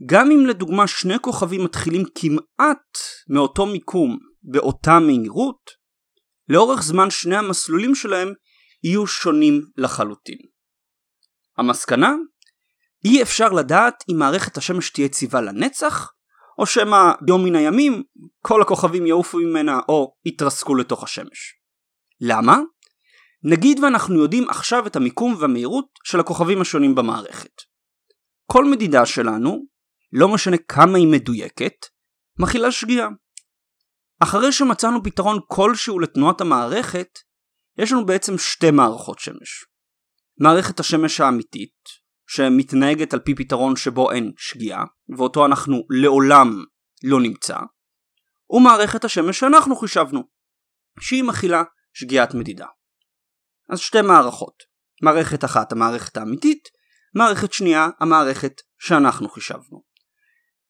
גם 0.06 0.30
אם 0.30 0.46
לדוגמה 0.46 0.87
שני 0.87 1.18
כוכבים 1.20 1.64
מתחילים 1.64 2.02
כמעט 2.14 2.99
מאותו 3.28 3.66
מיקום 3.66 4.18
באותה 4.42 4.99
מהירות, 4.99 5.70
לאורך 6.49 6.82
זמן 6.82 7.11
שני 7.11 7.37
המסלולים 7.37 7.94
שלהם 7.94 8.32
יהיו 8.84 9.06
שונים 9.06 9.62
לחלוטין. 9.76 10.38
המסקנה? 11.58 12.14
אי 13.04 13.23
אפשר 13.23 13.49
לדעת 13.49 14.04
אם 14.11 14.18
מערכת 14.18 14.56
השמש 14.56 14.90
תהיה 14.90 15.08
ציבה 15.08 15.40
לנצח, 15.40 16.11
או 16.58 16.66
שמא 16.66 17.12
יום 17.28 17.44
מן 17.44 17.56
הימים 17.56 18.02
כל 18.42 18.62
הכוכבים 18.62 19.06
יעופו 19.06 19.38
ממנה 19.38 19.80
או 19.88 20.14
יתרסקו 20.25 20.75
לתוך 20.75 21.04
השמש. 21.04 21.54
למה? 22.20 22.58
נגיד 23.44 23.84
ואנחנו 23.84 24.23
יודעים 24.23 24.49
עכשיו 24.49 24.87
את 24.87 24.96
המיקום 24.96 25.34
והמהירות 25.38 25.87
של 26.04 26.20
הכוכבים 26.20 26.61
השונים 26.61 26.94
במערכת. 26.94 27.52
כל 28.50 28.64
מדידה 28.64 29.06
שלנו, 29.06 29.64
לא 30.14 30.35
משנה 30.35 30.56
כמה 30.68 30.99
היא 30.99 31.09
מדויקת, 31.12 31.87
מכילה 32.38 32.73
שגיאה. 32.73 33.09
אחרי 34.21 34.52
שמצאנו 34.52 35.02
פתרון 35.02 35.38
כלשהו 35.47 36.00
לתנועת 36.00 36.40
המערכת, 36.40 37.09
יש 37.78 37.92
לנו 37.92 38.06
בעצם 38.06 38.38
שתי 38.38 38.71
מערכות 38.71 39.18
שמש. 39.18 39.64
מערכת 40.40 40.80
השמש 40.80 41.21
האמיתית, 41.21 41.75
שמתנהגת 42.26 43.14
על 43.14 43.21
פי 43.21 43.35
פתרון 43.35 43.76
שבו 43.76 44.12
אין 44.12 44.33
שגיאה, 44.37 44.85
ואותו 45.16 45.47
אנחנו 45.47 45.83
לעולם 45.90 46.64
לא 47.04 47.21
נמצא, 47.21 47.56
ומערכת 48.50 49.04
השמש 49.04 49.40
שאנחנו 49.40 49.76
חישבנו, 49.76 50.23
שהיא 51.00 51.25
מכילה 51.25 51.62
שגיאת 51.92 52.35
מדידה. 52.35 52.66
אז 53.71 53.78
שתי 53.80 54.02
מערכות, 54.02 54.62
מערכת 55.02 55.44
אחת 55.44 55.73
המערכת 55.73 56.16
האמיתית, 56.16 56.68
מערכת 57.14 57.52
שנייה 57.52 57.88
המערכת 58.00 58.52
שאנחנו 58.78 59.28
חישבנו. 59.28 59.93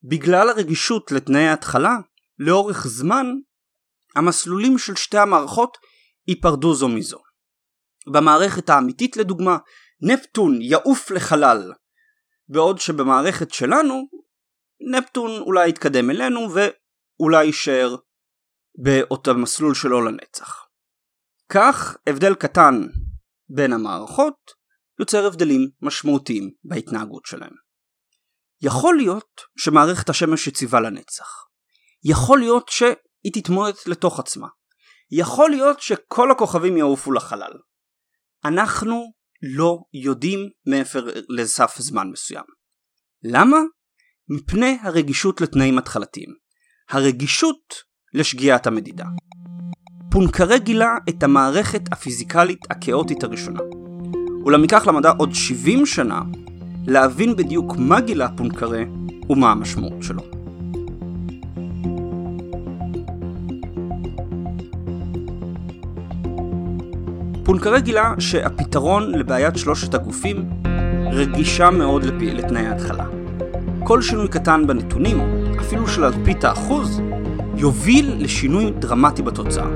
בגלל 0.08 0.48
הרגישות 0.48 1.12
לתנאי 1.12 1.46
ההתחלה, 1.46 1.96
לאורך 2.38 2.86
זמן, 2.86 3.26
המסלולים 4.16 4.78
של 4.78 4.94
שתי 4.94 5.18
המערכות 5.18 5.78
ייפרדו 6.28 6.74
זו 6.74 6.88
מזו. 6.88 7.18
במערכת 8.12 8.68
האמיתית 8.68 9.16
לדוגמה, 9.16 9.56
נפטון 10.00 10.62
יעוף 10.62 11.10
לחלל, 11.10 11.72
בעוד 12.48 12.78
שבמערכת 12.78 13.50
שלנו, 13.50 14.08
נפטון 14.90 15.30
אולי 15.40 15.68
יתקדם 15.68 16.10
אלינו 16.10 16.40
ואולי 16.40 17.44
יישאר 17.44 17.96
באותו 18.78 19.34
מסלול 19.34 19.74
שלו 19.74 20.00
לנצח. 20.00 20.66
כך 21.48 21.96
הבדל 22.06 22.34
קטן 22.34 22.86
בין 23.48 23.72
המערכות 23.72 24.50
יוצר 25.00 25.26
הבדלים 25.26 25.70
משמעותיים 25.82 26.50
בהתנהגות 26.64 27.26
שלהם. 27.26 27.63
יכול 28.62 28.96
להיות 28.96 29.40
שמערכת 29.58 30.08
השמש 30.08 30.46
יציבה 30.46 30.80
לנצח. 30.80 31.28
יכול 32.04 32.38
להיות 32.38 32.68
שהיא 32.68 33.32
תתמודד 33.32 33.72
לתוך 33.86 34.20
עצמה. 34.20 34.48
יכול 35.10 35.50
להיות 35.50 35.80
שכל 35.80 36.30
הכוכבים 36.30 36.76
יעופו 36.76 37.12
לחלל. 37.12 37.52
אנחנו 38.44 39.12
לא 39.56 39.78
יודעים 39.92 40.48
מעבר 40.66 41.06
לסף 41.28 41.74
זמן 41.78 42.08
מסוים. 42.10 42.44
למה? 43.22 43.58
מפני 44.28 44.78
הרגישות 44.82 45.40
לתנאים 45.40 45.78
התחלתיים. 45.78 46.28
הרגישות 46.90 47.74
לשגיאת 48.14 48.66
המדידה. 48.66 49.04
פונקרה 50.10 50.58
גילה 50.58 50.96
את 51.08 51.22
המערכת 51.22 51.80
הפיזיקלית 51.92 52.60
הכאוטית 52.70 53.24
הראשונה. 53.24 53.60
אולם 54.44 54.62
ייקח 54.62 54.86
למדע 54.86 55.10
עוד 55.18 55.30
70 55.34 55.86
שנה 55.86 56.20
להבין 56.86 57.36
בדיוק 57.36 57.74
מה 57.78 58.00
גילה 58.00 58.28
פונקרה 58.28 58.82
ומה 59.30 59.52
המשמעות 59.52 60.02
שלו. 60.02 60.22
פונקרה 67.44 67.80
גילה 67.80 68.14
שהפתרון 68.18 69.12
לבעיית 69.12 69.56
שלושת 69.56 69.94
הגופים 69.94 70.50
רגישה 71.12 71.70
מאוד 71.70 72.04
לתנאי 72.20 72.66
ההתחלה. 72.66 73.04
כל 73.84 74.02
שינוי 74.02 74.28
קטן 74.28 74.66
בנתונים, 74.66 75.18
אפילו 75.60 75.88
של 75.88 76.04
אלפית 76.04 76.44
האחוז, 76.44 77.00
יוביל 77.56 78.14
לשינוי 78.18 78.70
דרמטי 78.78 79.22
בתוצאה. 79.22 79.66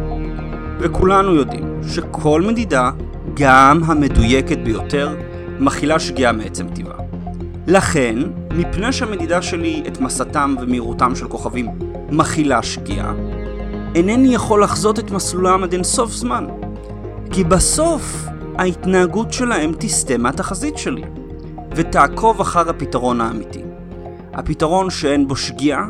וכולנו 0.78 1.34
יודעים 1.34 1.80
שכל 1.88 2.42
מדידה, 2.42 2.90
גם 3.34 3.80
המדויקת 3.86 4.58
ביותר, 4.58 5.16
מכילה 5.60 5.98
שגיאה 5.98 6.32
מעצם 6.32 6.68
טבעה. 6.68 6.97
לכן, 7.70 8.18
מפני 8.50 8.92
שהמדידה 8.92 9.42
שלי 9.42 9.82
את 9.86 10.00
מסתם 10.00 10.54
ומהירותם 10.60 11.14
של 11.16 11.28
כוכבים 11.28 11.68
מכילה 12.10 12.62
שגיאה, 12.62 13.12
אינני 13.94 14.34
יכול 14.34 14.62
לחזות 14.62 14.98
את 14.98 15.10
מסלולם 15.10 15.64
עד 15.64 15.72
אינסוף 15.72 16.12
זמן. 16.12 16.46
כי 17.30 17.44
בסוף 17.44 18.26
ההתנהגות 18.58 19.32
שלהם 19.32 19.72
תסטה 19.78 20.18
מהתחזית 20.18 20.78
שלי, 20.78 21.02
ותעקוב 21.74 22.40
אחר 22.40 22.70
הפתרון 22.70 23.20
האמיתי. 23.20 23.62
הפתרון 24.32 24.90
שאין 24.90 25.28
בו 25.28 25.36
שגיאה, 25.36 25.84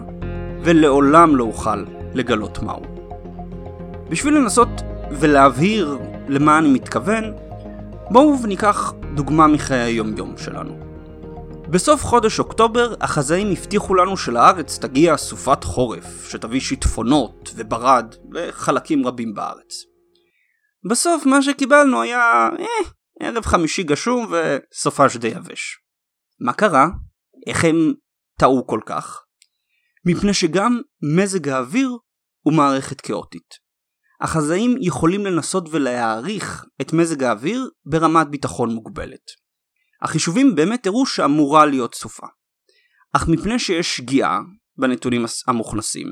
ולעולם 0.62 1.36
לא 1.36 1.44
אוכל 1.44 1.84
לגלות 2.14 2.62
מהו. 2.62 2.82
בשביל 4.08 4.34
לנסות 4.34 4.82
ולהבהיר 5.10 5.98
למה 6.28 6.58
אני 6.58 6.72
מתכוון, 6.72 7.24
בואו 8.10 8.42
וניקח 8.42 8.92
דוגמה 9.14 9.46
מחיי 9.46 9.78
היומיום 9.78 10.34
שלנו. 10.36 10.87
בסוף 11.70 12.04
חודש 12.04 12.38
אוקטובר 12.38 12.94
החזאים 13.00 13.52
הבטיחו 13.52 13.94
לנו 13.94 14.16
שלארץ 14.16 14.78
תגיע 14.78 15.16
סופת 15.16 15.64
חורף, 15.64 16.30
שתביא 16.30 16.60
שיטפונות 16.60 17.50
וברד 17.56 18.14
וחלקים 18.34 19.06
רבים 19.06 19.34
בארץ. 19.34 19.84
בסוף 20.90 21.26
מה 21.26 21.42
שקיבלנו 21.42 22.02
היה 22.02 22.48
אה, 22.58 22.90
ערב 23.20 23.44
חמישי 23.44 23.82
גשום 23.82 24.32
וסופש 24.32 25.16
די 25.16 25.28
יבש. 25.28 25.78
מה 26.40 26.52
קרה? 26.52 26.86
איך 27.46 27.64
הם 27.64 27.94
טעו 28.38 28.66
כל 28.66 28.80
כך? 28.86 29.24
מפני 30.06 30.34
שגם 30.34 30.80
מזג 31.16 31.48
האוויר 31.48 31.90
הוא 32.44 32.54
מערכת 32.54 33.00
כאוטית. 33.00 33.54
החזאים 34.20 34.76
יכולים 34.80 35.26
לנסות 35.26 35.68
ולהעריך 35.70 36.64
את 36.80 36.92
מזג 36.92 37.22
האוויר 37.22 37.70
ברמת 37.84 38.28
ביטחון 38.30 38.70
מוגבלת. 38.70 39.47
החישובים 40.02 40.54
באמת 40.54 40.86
הראו 40.86 41.06
שאמורה 41.06 41.66
להיות 41.66 41.94
סופה. 41.94 42.26
אך 43.12 43.28
מפני 43.28 43.58
שיש 43.58 43.96
שגיאה 43.96 44.38
בנתונים 44.76 45.24
המוכנסים, 45.46 46.08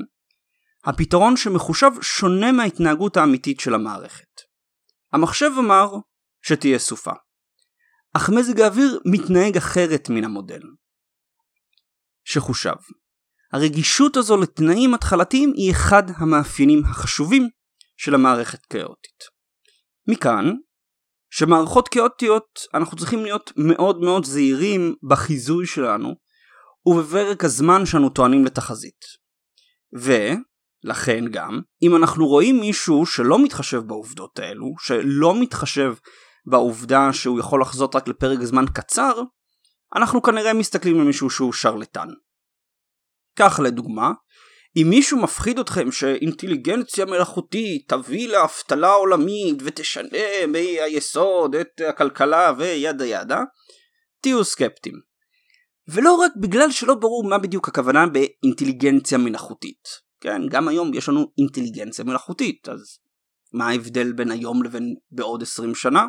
הפתרון 0.85 1.37
שמחושב 1.37 1.91
שונה 2.01 2.51
מההתנהגות 2.51 3.17
האמיתית 3.17 3.59
של 3.59 3.73
המערכת. 3.73 4.41
המחשב 5.13 5.51
אמר 5.59 5.91
שתהיה 6.41 6.79
סופה, 6.79 7.11
אך 8.13 8.29
מזג 8.29 8.61
האוויר 8.61 8.99
מתנהג 9.05 9.57
אחרת 9.57 10.09
מן 10.09 10.23
המודל 10.23 10.61
שחושב. 12.25 12.75
הרגישות 13.53 14.17
הזו 14.17 14.37
לתנאים 14.37 14.93
התחלתיים 14.93 15.53
היא 15.55 15.71
אחד 15.71 16.03
המאפיינים 16.17 16.85
החשובים 16.85 17.49
של 17.97 18.15
המערכת 18.15 18.65
כאוטית. 18.65 19.23
מכאן 20.07 20.45
שמערכות 21.39 21.87
כאוטיות 21.87 22.59
אנחנו 22.73 22.97
צריכים 22.97 23.23
להיות 23.23 23.51
מאוד 23.57 24.01
מאוד 24.01 24.25
זהירים 24.25 24.95
בחיזוי 25.09 25.65
שלנו 25.65 26.15
ובפרק 26.85 27.43
הזמן 27.43 27.85
שאנו 27.85 28.09
טוענים 28.09 28.45
לתחזית. 28.45 29.05
ולכן 29.93 31.25
גם 31.31 31.61
אם 31.81 31.95
אנחנו 31.95 32.27
רואים 32.27 32.59
מישהו 32.59 33.05
שלא 33.05 33.43
מתחשב 33.43 33.81
בעובדות 33.87 34.39
האלו, 34.39 34.73
שלא 34.79 35.41
מתחשב 35.41 35.93
בעובדה 36.45 37.13
שהוא 37.13 37.39
יכול 37.39 37.61
לחזות 37.61 37.95
רק 37.95 38.07
לפרק 38.07 38.39
זמן 38.39 38.65
קצר, 38.73 39.21
אנחנו 39.95 40.21
כנראה 40.21 40.53
מסתכלים 40.53 40.99
על 40.99 41.05
מישהו 41.05 41.29
שהוא 41.29 41.53
שרלטן. 41.53 42.07
כך 43.39 43.59
לדוגמה, 43.63 44.11
אם 44.75 44.89
מישהו 44.89 45.21
מפחיד 45.21 45.59
אתכם 45.59 45.91
שאינטליגנציה 45.91 47.05
מלאכותית 47.05 47.89
תביא 47.89 48.29
לאבטלה 48.29 48.91
עולמית 48.93 49.55
ותשנה 49.63 50.47
מהיסוד 50.47 51.55
את 51.55 51.81
הכלכלה 51.89 52.53
וידה 52.57 53.05
ידה, 53.05 53.43
תהיו 54.21 54.43
סקפטיים. 54.43 54.95
ולא 55.87 56.13
רק 56.13 56.31
בגלל 56.41 56.71
שלא 56.71 56.95
ברור 56.95 57.29
מה 57.29 57.37
בדיוק 57.37 57.67
הכוונה 57.67 58.07
באינטליגנציה 58.07 59.17
מלאכותית. 59.17 60.07
כן, 60.21 60.41
גם 60.49 60.67
היום 60.67 60.93
יש 60.93 61.09
לנו 61.09 61.31
אינטליגנציה 61.37 62.05
מלאכותית, 62.05 62.69
אז 62.69 62.99
מה 63.53 63.67
ההבדל 63.69 64.13
בין 64.13 64.31
היום 64.31 64.63
לבין 64.63 64.95
בעוד 65.11 65.41
20 65.41 65.75
שנה? 65.75 66.05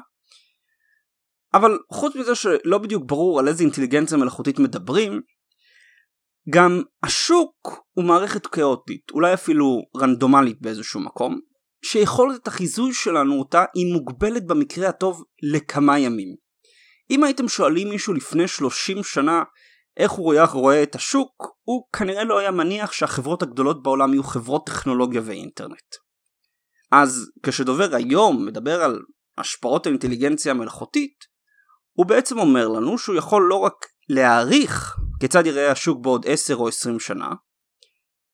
אבל 1.54 1.78
חוץ 1.92 2.16
מזה 2.16 2.34
שלא 2.34 2.78
בדיוק 2.78 3.02
ברור 3.06 3.38
על 3.38 3.48
איזה 3.48 3.62
אינטליגנציה 3.62 4.18
מלאכותית 4.18 4.58
מדברים, 4.58 5.20
גם 6.50 6.82
השוק 7.02 7.84
הוא 7.92 8.04
מערכת 8.04 8.46
כאוטית, 8.46 9.10
אולי 9.10 9.34
אפילו 9.34 9.82
רנדומלית 9.96 10.60
באיזשהו 10.60 11.00
מקום, 11.00 11.40
שיכולת 11.84 12.48
החיזוי 12.48 12.94
שלנו 12.94 13.38
אותה 13.38 13.64
היא 13.74 13.92
מוגבלת 13.92 14.46
במקרה 14.46 14.88
הטוב 14.88 15.24
לכמה 15.42 15.98
ימים. 15.98 16.34
אם 17.10 17.24
הייתם 17.24 17.48
שואלים 17.48 17.88
מישהו 17.88 18.14
לפני 18.14 18.48
30 18.48 19.04
שנה 19.04 19.42
איך 19.96 20.12
הוא 20.12 20.24
רואה, 20.24 20.44
רואה 20.44 20.82
את 20.82 20.94
השוק, 20.94 21.46
הוא 21.62 21.84
כנראה 21.92 22.24
לא 22.24 22.38
היה 22.38 22.50
מניח 22.50 22.92
שהחברות 22.92 23.42
הגדולות 23.42 23.82
בעולם 23.82 24.12
יהיו 24.12 24.22
חברות 24.22 24.66
טכנולוגיה 24.66 25.20
ואינטרנט. 25.24 25.94
אז 26.92 27.30
כשדובר 27.42 27.94
היום 27.94 28.46
מדבר 28.46 28.82
על 28.82 29.00
השפעות 29.38 29.86
האינטליגנציה 29.86 30.52
המלאכותית, 30.52 31.24
הוא 31.92 32.06
בעצם 32.06 32.38
אומר 32.38 32.68
לנו 32.68 32.98
שהוא 32.98 33.16
יכול 33.16 33.42
לא 33.48 33.54
רק 33.54 33.86
להעריך 34.08 34.96
כיצד 35.20 35.46
יראה 35.46 35.72
השוק 35.72 36.00
בעוד 36.00 36.26
10 36.28 36.54
או 36.54 36.68
20 36.68 37.00
שנה, 37.00 37.28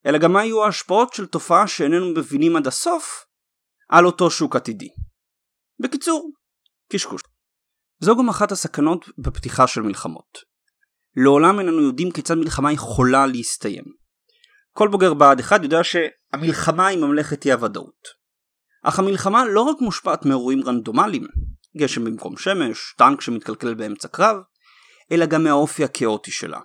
אלא 0.07 0.19
גם 0.19 0.33
מה 0.33 0.45
יהיו 0.45 0.65
ההשפעות 0.65 1.13
של 1.13 1.27
תופעה 1.27 1.67
שאיננו 1.67 2.11
מבינים 2.17 2.57
עד 2.57 2.67
הסוף 2.67 3.25
על 3.89 4.07
אותו 4.07 4.31
שוק 4.31 4.57
עתידי. 4.57 4.89
בקיצור, 5.83 6.31
קשקוש. 6.93 7.23
זו 8.01 8.17
גם 8.17 8.29
אחת 8.29 8.53
הסכנות 8.53 9.09
בפתיחה 9.19 9.67
של 9.67 9.81
מלחמות. 9.81 10.39
לעולם 11.17 11.61
איננו 11.61 11.83
יודעים 11.83 12.11
כיצד 12.11 12.35
מלחמה 12.35 12.73
יכולה 12.73 13.27
להסתיים. 13.27 13.85
כל 14.73 14.89
בוגר 14.89 15.15
בה"ד 15.15 15.41
1 15.41 15.63
יודע 15.63 15.79
שהמלחמה 15.85 16.87
היא 16.87 16.99
ממלכת 16.99 17.47
אי 17.47 17.53
הוודאות. 17.53 18.25
אך 18.83 18.99
המלחמה 18.99 19.45
לא 19.45 19.61
רק 19.61 19.77
מושפעת 19.81 20.25
מאירועים 20.25 20.63
רנדומליים, 20.67 21.27
גשם 21.77 22.05
במקום 22.05 22.37
שמש, 22.37 22.95
טנק 22.99 23.21
שמתקלקל 23.21 23.75
באמצע 23.75 24.09
קרב, 24.09 24.37
אלא 25.13 25.27
גם 25.27 25.45
מהאופי 25.45 25.85
הכאוטי 25.85 26.31
שלה. 26.31 26.61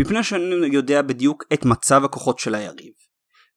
מפני 0.00 0.24
שאני 0.24 0.66
יודע 0.66 1.02
בדיוק 1.02 1.44
את 1.52 1.64
מצב 1.64 2.04
הכוחות 2.04 2.38
של 2.38 2.54
היריב, 2.54 2.92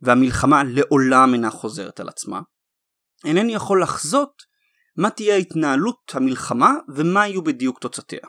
והמלחמה 0.02 0.64
לעולם 0.64 1.34
אינה 1.34 1.50
חוזרת 1.50 2.00
על 2.00 2.10
עצמה, 2.10 2.42
אינני 3.26 3.54
יכול 3.54 3.84
לחזות 3.84 4.44
מה 4.98 5.10
תהיה 5.10 5.36
התנהלות 5.36 6.12
המלחמה 6.14 6.72
ומה 6.96 7.28
יהיו 7.28 7.44
בדיוק 7.44 7.80
תוצאותיה. 7.80 8.20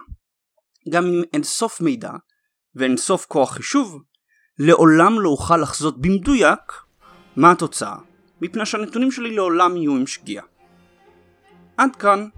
גם 0.90 1.04
אם 1.04 1.22
אין 1.32 1.42
סוף 1.42 1.80
מידע 1.80 2.10
ואין 2.74 2.96
סוף 2.96 3.26
כוח 3.26 3.52
חישוב, 3.52 4.02
לעולם 4.58 5.20
לא 5.20 5.28
אוכל 5.28 5.56
לחזות 5.56 6.00
במדויק 6.00 6.72
מה 7.36 7.50
התוצאה, 7.50 7.96
מפני 8.40 8.66
שהנתונים 8.66 9.10
שלי 9.10 9.34
לעולם 9.34 9.76
יהיו 9.76 9.96
עם 9.96 10.06
שגיאה. 10.06 10.44
עד 11.76 11.96
כאן, 11.96 12.28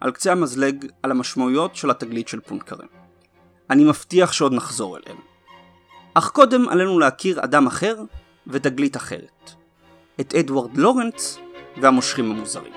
על 0.00 0.12
קצה 0.12 0.32
המזלג, 0.32 0.86
על 1.02 1.10
המשמעויות 1.10 1.76
של 1.76 1.90
התגלית 1.90 2.28
של 2.28 2.40
פונקרה. 2.40 2.99
אני 3.70 3.84
מבטיח 3.84 4.32
שעוד 4.32 4.52
נחזור 4.52 4.96
אליהם. 4.96 5.18
אך 6.14 6.30
קודם 6.30 6.68
עלינו 6.68 6.98
להכיר 6.98 7.44
אדם 7.44 7.66
אחר 7.66 7.96
ותגלית 8.46 8.96
אחרת. 8.96 9.50
את 10.20 10.34
אדוארד 10.34 10.76
לורנץ 10.76 11.38
והמושכים 11.76 12.30
המוזרים. 12.30 12.72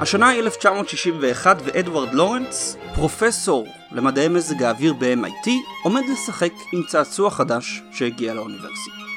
השנה 0.00 0.28
היא 0.28 0.40
1961 0.40 1.56
ואדוארד 1.64 2.14
לורנץ, 2.14 2.76
פרופסור 2.94 3.66
למדעי 3.92 4.28
מזג 4.28 4.62
האוויר 4.62 4.94
ב-MIT, 4.98 5.50
עומד 5.84 6.02
לשחק 6.12 6.52
עם 6.72 6.82
צעצוע 6.88 7.30
חדש 7.30 7.82
שהגיע 7.92 8.34
לאוניברסיטה. 8.34 9.07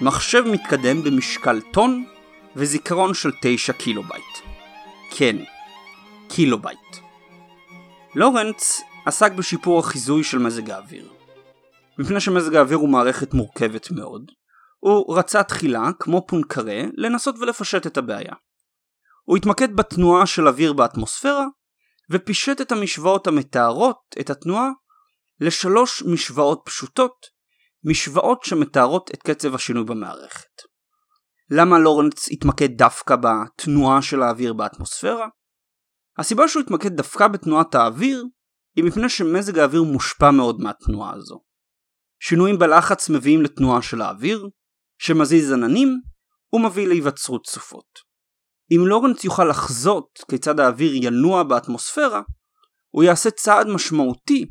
מחשב 0.00 0.44
מתקדם 0.46 1.02
במשקל 1.02 1.60
טון 1.60 2.04
וזיכרון 2.56 3.14
של 3.14 3.30
9 3.42 3.72
קילובייט. 3.72 4.38
כן, 5.10 5.36
קילובייט. 6.28 6.96
לורנץ 8.14 8.80
עסק 9.06 9.32
בשיפור 9.32 9.78
החיזוי 9.80 10.24
של 10.24 10.38
מזג 10.38 10.70
האוויר. 10.70 11.12
מפני 11.98 12.20
שמזג 12.20 12.54
האוויר 12.54 12.78
הוא 12.78 12.88
מערכת 12.88 13.34
מורכבת 13.34 13.90
מאוד, 13.90 14.30
הוא 14.78 15.18
רצה 15.18 15.42
תחילה, 15.42 15.90
כמו 16.00 16.26
פואנקרה, 16.26 16.82
לנסות 16.96 17.38
ולפשט 17.38 17.86
את 17.86 17.96
הבעיה. 17.96 18.32
הוא 19.24 19.36
התמקד 19.36 19.76
בתנועה 19.76 20.26
של 20.26 20.48
אוויר 20.48 20.72
באטמוספירה, 20.72 21.46
ופישט 22.10 22.60
את 22.60 22.72
המשוואות 22.72 23.26
המתארות 23.26 24.00
את 24.20 24.30
התנועה 24.30 24.68
לשלוש 25.40 26.02
משוואות 26.02 26.62
פשוטות 26.64 27.33
משוואות 27.84 28.42
שמתארות 28.44 29.10
את 29.14 29.22
קצב 29.22 29.54
השינוי 29.54 29.84
במערכת. 29.84 30.62
למה 31.50 31.78
לורנץ 31.78 32.28
התמקד 32.30 32.68
דווקא 32.78 33.16
בתנועה 33.16 34.02
של 34.02 34.22
האוויר 34.22 34.52
באטמוספירה? 34.52 35.28
הסיבה 36.18 36.48
שהוא 36.48 36.62
התמקד 36.62 36.96
דווקא 36.96 37.28
בתנועת 37.28 37.74
האוויר 37.74 38.24
היא 38.76 38.84
מפני 38.84 39.08
שמזג 39.08 39.58
האוויר 39.58 39.82
מושפע 39.82 40.30
מאוד 40.30 40.60
מהתנועה 40.60 41.12
הזו. 41.14 41.40
שינויים 42.20 42.58
בלחץ 42.58 43.10
מביאים 43.10 43.42
לתנועה 43.42 43.82
של 43.82 44.00
האוויר, 44.00 44.48
שמזיז 44.98 45.52
עננים 45.52 46.00
ומביא 46.52 46.88
להיווצרות 46.88 47.46
סופות. 47.46 47.98
אם 48.72 48.86
לורנץ 48.86 49.24
יוכל 49.24 49.44
לחזות 49.44 50.08
כיצד 50.30 50.60
האוויר 50.60 50.92
ינוע 50.94 51.42
באטמוספירה, 51.42 52.22
הוא 52.90 53.04
יעשה 53.04 53.30
צעד 53.30 53.66
משמעותי 53.66 54.46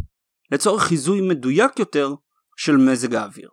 לצורך 0.52 0.84
חיזוי 0.84 1.22
מדויק 1.22 1.80
יותר 1.80 2.14
של 2.58 2.78
מזג 2.78 3.16
האוויר. 3.16 3.50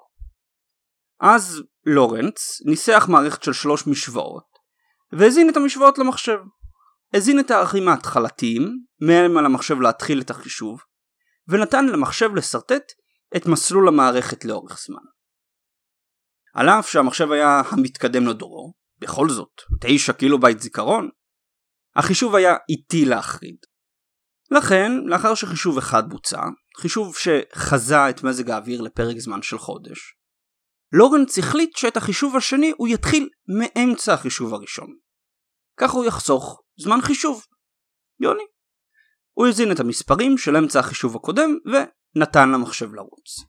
אז 1.20 1.62
לורנץ 1.86 2.62
ניסח 2.66 3.06
מערכת 3.08 3.42
של 3.42 3.52
שלוש 3.52 3.86
משוואות, 3.86 4.50
והזין 5.12 5.50
את 5.50 5.56
המשוואות 5.56 5.98
למחשב. 5.98 6.38
הזין 7.14 7.40
את 7.40 7.50
הערכים 7.50 7.88
ההתחלתיים, 7.88 8.84
מהם 9.00 9.36
על 9.36 9.46
המחשב 9.46 9.80
להתחיל 9.80 10.20
את 10.20 10.30
החישוב, 10.30 10.80
ונתן 11.48 11.86
למחשב 11.86 12.34
לשרטט 12.34 12.92
את 13.36 13.46
מסלול 13.46 13.88
המערכת 13.88 14.44
לאורך 14.44 14.80
זמן. 14.86 15.02
על 16.54 16.68
אף 16.68 16.88
שהמחשב 16.88 17.32
היה 17.32 17.62
המתקדם 17.70 18.26
לדורו, 18.26 18.72
בכל 18.98 19.28
זאת, 19.28 19.62
9 19.80 20.12
קילו 20.12 20.40
בייט 20.40 20.60
זיכרון, 20.60 21.08
החישוב 21.96 22.34
היה 22.34 22.54
איטי 22.68 23.04
להחריד. 23.04 23.56
לכן, 24.50 24.92
לאחר 25.06 25.34
שחישוב 25.34 25.78
אחד 25.78 26.08
בוצע, 26.08 26.40
חישוב 26.76 27.16
שחזה 27.16 28.10
את 28.10 28.22
מזג 28.22 28.50
האוויר 28.50 28.80
לפרק 28.80 29.18
זמן 29.18 29.42
של 29.42 29.58
חודש, 29.58 30.14
לורנץ 30.92 31.38
החליט 31.38 31.76
שאת 31.76 31.96
החישוב 31.96 32.36
השני 32.36 32.72
הוא 32.76 32.88
יתחיל 32.88 33.28
מאמצע 33.48 34.14
החישוב 34.14 34.54
הראשון. 34.54 34.96
כך 35.76 35.90
הוא 35.90 36.04
יחסוך 36.04 36.62
זמן 36.80 37.00
חישוב. 37.00 37.44
יוני. 38.20 38.42
הוא 39.32 39.46
הזין 39.46 39.72
את 39.72 39.80
המספרים 39.80 40.38
של 40.38 40.56
אמצע 40.56 40.80
החישוב 40.80 41.16
הקודם 41.16 41.50
ונתן 41.66 42.50
למחשב 42.50 42.94
לרוץ. 42.94 43.44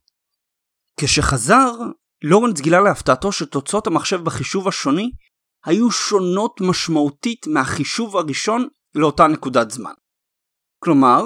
כשחזר, 0.99 1.71
לורנץ 2.23 2.61
גילה 2.61 2.81
להפתעתו 2.81 3.31
שתוצאות 3.31 3.87
המחשב 3.87 4.23
בחישוב 4.23 4.67
השוני 4.67 5.11
היו 5.65 5.91
שונות 5.91 6.61
משמעותית 6.61 7.47
מהחישוב 7.47 8.17
הראשון 8.17 8.67
לאותה 8.95 9.27
נקודת 9.27 9.71
זמן. 9.71 9.93
כלומר, 10.83 11.21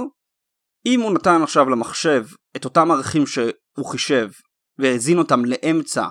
אם 0.85 1.01
הוא 1.01 1.13
נתן 1.13 1.43
עכשיו 1.43 1.69
למחשב 1.69 2.25
את 2.55 2.65
אותם 2.65 2.91
ערכים 2.91 3.27
שהוא 3.27 3.85
חישב 3.91 4.29
והזין 4.77 5.17
אותם 5.17 5.45
לאמצע 5.45 6.07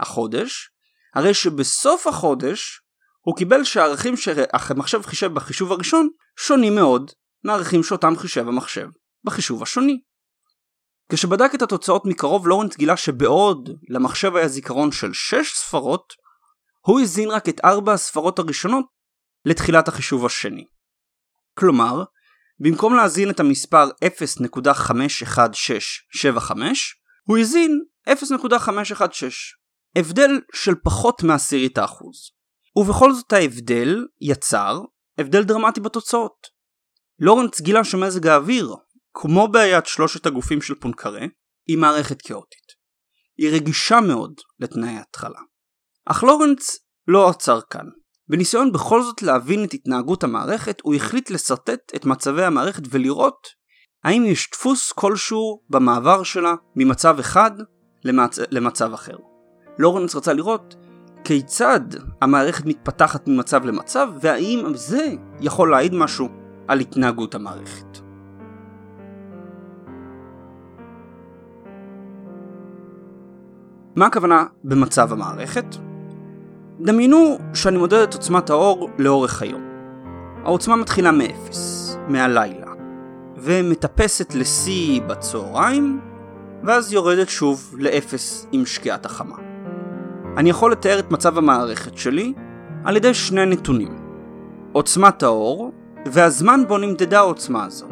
החודש, 0.00 0.70
הרי 1.14 1.34
שבסוף 1.34 2.06
החודש 2.06 2.80
הוא 3.20 3.36
קיבל 3.36 3.64
שהערכים 3.64 4.16
שהמחשב 4.16 5.02
חישב 5.02 5.34
בחישוב 5.34 5.72
הראשון 5.72 6.08
שונים 6.38 6.74
מאוד 6.74 7.10
מהערכים 7.44 7.82
שאותם 7.82 8.16
חישב 8.16 8.48
המחשב 8.48 8.88
בחישוב 9.24 9.62
השני. 9.62 10.00
כשבדק 11.12 11.54
את 11.54 11.62
התוצאות 11.62 12.02
מקרוב 12.04 12.48
לורנס 12.48 12.76
גילה 12.76 12.96
שבעוד 12.96 13.70
למחשב 13.88 14.36
היה 14.36 14.48
זיכרון 14.48 14.92
של 14.92 15.12
6 15.12 15.52
ספרות, 15.54 16.12
הוא 16.86 17.00
הזין 17.00 17.30
רק 17.30 17.48
את 17.48 17.60
4 17.64 17.92
הספרות 17.92 18.38
הראשונות 18.38 18.84
לתחילת 19.44 19.88
החישוב 19.88 20.26
השני. 20.26 20.64
כלומר, 21.58 22.04
במקום 22.62 22.94
להזין 22.94 23.30
את 23.30 23.40
המספר 23.40 23.88
0.51675, 24.04 26.52
הוא 27.26 27.38
הזין 27.38 27.80
0.516, 28.08 28.12
הבדל 29.96 30.40
של 30.54 30.74
פחות 30.84 31.22
מעשירית 31.22 31.78
האחוז. 31.78 32.16
ובכל 32.76 33.12
זאת 33.12 33.32
ההבדל 33.32 34.06
יצר 34.20 34.80
הבדל 35.18 35.42
דרמטי 35.42 35.80
בתוצאות. 35.80 36.46
לורנץ 37.18 37.60
גילה 37.60 37.84
שמזג 37.84 38.26
האוויר, 38.26 38.74
כמו 39.14 39.48
בעיית 39.48 39.86
שלושת 39.86 40.26
הגופים 40.26 40.62
של 40.62 40.74
פונקרה, 40.74 41.20
היא 41.68 41.78
מערכת 41.78 42.22
כאוטית. 42.22 42.72
היא 43.38 43.50
רגישה 43.50 44.00
מאוד 44.00 44.34
לתנאי 44.58 44.98
התחלה. 44.98 45.40
אך 46.04 46.22
לורנץ 46.22 46.78
לא 47.08 47.28
עצר 47.28 47.60
כאן. 47.70 47.86
בניסיון 48.32 48.72
בכל 48.72 49.02
זאת 49.02 49.22
להבין 49.22 49.64
את 49.64 49.74
התנהגות 49.74 50.24
המערכת, 50.24 50.80
הוא 50.82 50.94
החליט 50.94 51.30
לשרטט 51.30 51.92
את 51.96 52.06
מצבי 52.06 52.44
המערכת 52.44 52.82
ולראות 52.90 53.48
האם 54.04 54.24
יש 54.26 54.50
דפוס 54.52 54.92
כלשהו 54.92 55.60
במעבר 55.70 56.22
שלה 56.22 56.54
ממצב 56.76 57.18
אחד 57.18 57.50
למצ... 58.04 58.38
למצב 58.50 58.92
אחר. 58.92 59.16
לורנס 59.78 60.14
רצה 60.14 60.32
לראות 60.32 60.76
כיצד 61.24 61.80
המערכת 62.22 62.66
מתפתחת 62.66 63.28
ממצב 63.28 63.64
למצב, 63.64 64.08
והאם 64.20 64.64
זה 64.74 65.08
יכול 65.40 65.70
להעיד 65.70 65.94
משהו 65.94 66.28
על 66.68 66.80
התנהגות 66.80 67.34
המערכת. 67.34 67.98
מה 73.96 74.06
הכוונה 74.06 74.44
במצב 74.64 75.12
המערכת? 75.12 75.91
דמיינו 76.80 77.38
שאני 77.54 77.78
מודד 77.78 77.98
את 77.98 78.14
עוצמת 78.14 78.50
האור 78.50 78.90
לאורך 78.98 79.42
היום. 79.42 79.62
העוצמה 80.44 80.76
מתחילה 80.76 81.12
מ-0, 81.12 81.54
מהלילה, 82.08 82.72
ומטפסת 83.36 84.34
לשיא 84.34 85.00
בצהריים, 85.00 86.00
ואז 86.64 86.92
יורדת 86.92 87.28
שוב 87.28 87.74
ל-0 87.78 88.14
עם 88.52 88.66
שקיעת 88.66 89.06
החמה. 89.06 89.36
אני 90.36 90.50
יכול 90.50 90.72
לתאר 90.72 90.98
את 90.98 91.10
מצב 91.10 91.38
המערכת 91.38 91.98
שלי 91.98 92.32
על 92.84 92.96
ידי 92.96 93.14
שני 93.14 93.46
נתונים 93.46 93.96
עוצמת 94.72 95.22
האור 95.22 95.72
והזמן 96.06 96.60
בו 96.68 96.78
נמדדה 96.78 97.18
העוצמה 97.18 97.64
הזו. 97.64 97.86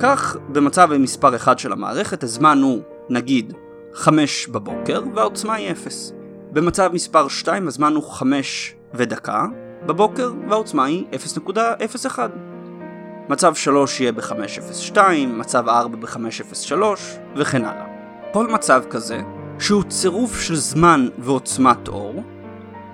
כך 0.00 0.36
במצב 0.48 0.88
מספר 0.98 1.36
1 1.36 1.58
של 1.58 1.72
המערכת 1.72 2.22
הזמן 2.22 2.58
הוא 2.62 2.80
נגיד 3.10 3.52
5 3.94 4.48
בבוקר 4.48 5.02
והעוצמה 5.14 5.54
היא 5.54 5.72
0. 5.72 6.12
במצב 6.56 6.90
מספר 6.92 7.28
2 7.28 7.68
הזמן 7.68 7.94
הוא 7.94 8.10
5 8.12 8.74
ודקה 8.94 9.46
בבוקר 9.86 10.32
והעוצמה 10.48 10.84
היא 10.84 11.04
0.01. 11.12 12.18
מצב 13.28 13.54
3 13.54 14.00
יהיה 14.00 14.12
ב-502, 14.12 14.98
מצב 15.26 15.68
4 15.68 15.96
ב-503 15.96 16.82
וכן 17.36 17.64
הלאה. 17.64 17.84
כל 18.32 18.46
מצב 18.46 18.82
כזה 18.90 19.20
שהוא 19.58 19.82
צירוף 19.88 20.40
של 20.40 20.56
זמן 20.56 21.08
ועוצמת 21.18 21.88
אור, 21.88 22.22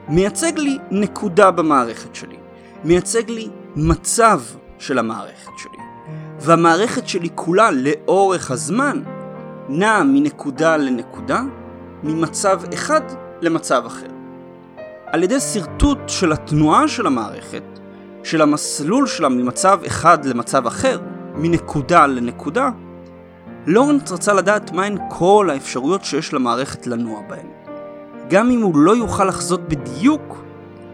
מייצג 0.09 0.59
לי 0.59 0.79
נקודה 0.90 1.51
במערכת 1.51 2.14
שלי, 2.14 2.37
מייצג 2.85 3.31
לי 3.31 3.48
מצב 3.77 4.40
של 4.79 4.98
המערכת 4.98 5.53
שלי. 5.59 5.83
והמערכת 6.40 7.09
שלי 7.09 7.29
כולה 7.35 7.70
לאורך 7.70 8.51
הזמן 8.51 9.03
נעה 9.68 10.05
מנקודה 10.05 10.77
לנקודה, 10.77 11.42
ממצב 12.03 12.61
אחד 12.75 13.01
למצב 13.42 13.83
אחר. 13.87 14.07
על 15.07 15.22
ידי 15.22 15.40
שרטוט 15.40 15.98
של 16.07 16.33
התנועה 16.33 16.88
של 16.88 17.07
המערכת, 17.07 17.62
של 18.24 18.42
המסלול 18.42 19.07
שלה 19.07 19.28
ממצב 19.28 19.81
אחד 19.87 20.24
למצב 20.24 20.66
אחר, 20.66 21.00
מנקודה 21.35 22.07
לנקודה, 22.07 22.70
לורנס 23.66 24.12
רצה 24.12 24.33
לדעת 24.33 24.72
מהן 24.72 24.98
כל 25.11 25.48
האפשרויות 25.52 26.05
שיש 26.05 26.35
למערכת 26.35 26.87
לנוע 26.87 27.20
בהן. 27.28 27.46
גם 28.28 28.50
אם 28.50 28.62
הוא 28.62 28.78
לא 28.78 28.96
יוכל 28.96 29.24
לחזות 29.24 29.68
בדיוק 29.68 30.44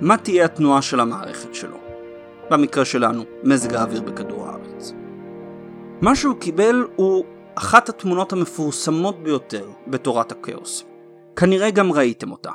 מה 0.01 0.17
תהיה 0.17 0.45
התנועה 0.45 0.83
של 0.83 1.01
המערכת 1.01 1.55
שלו. 1.55 1.77
במקרה 2.51 2.85
שלנו, 2.85 3.23
מזג 3.45 3.75
האוויר 3.75 4.03
בכדור 4.03 4.47
הארץ. 4.47 4.93
מה 6.01 6.17
שהוא 6.17 6.37
קיבל 6.37 6.85
הוא 6.97 7.25
אחת 7.55 7.89
התמונות 7.89 8.33
המפורסמות 8.33 9.23
ביותר 9.23 9.65
בתורת 9.87 10.33
הכאוס. 10.33 10.85
כנראה 11.41 11.71
גם 11.71 11.93
ראיתם 11.93 12.33
אותה. 12.33 12.51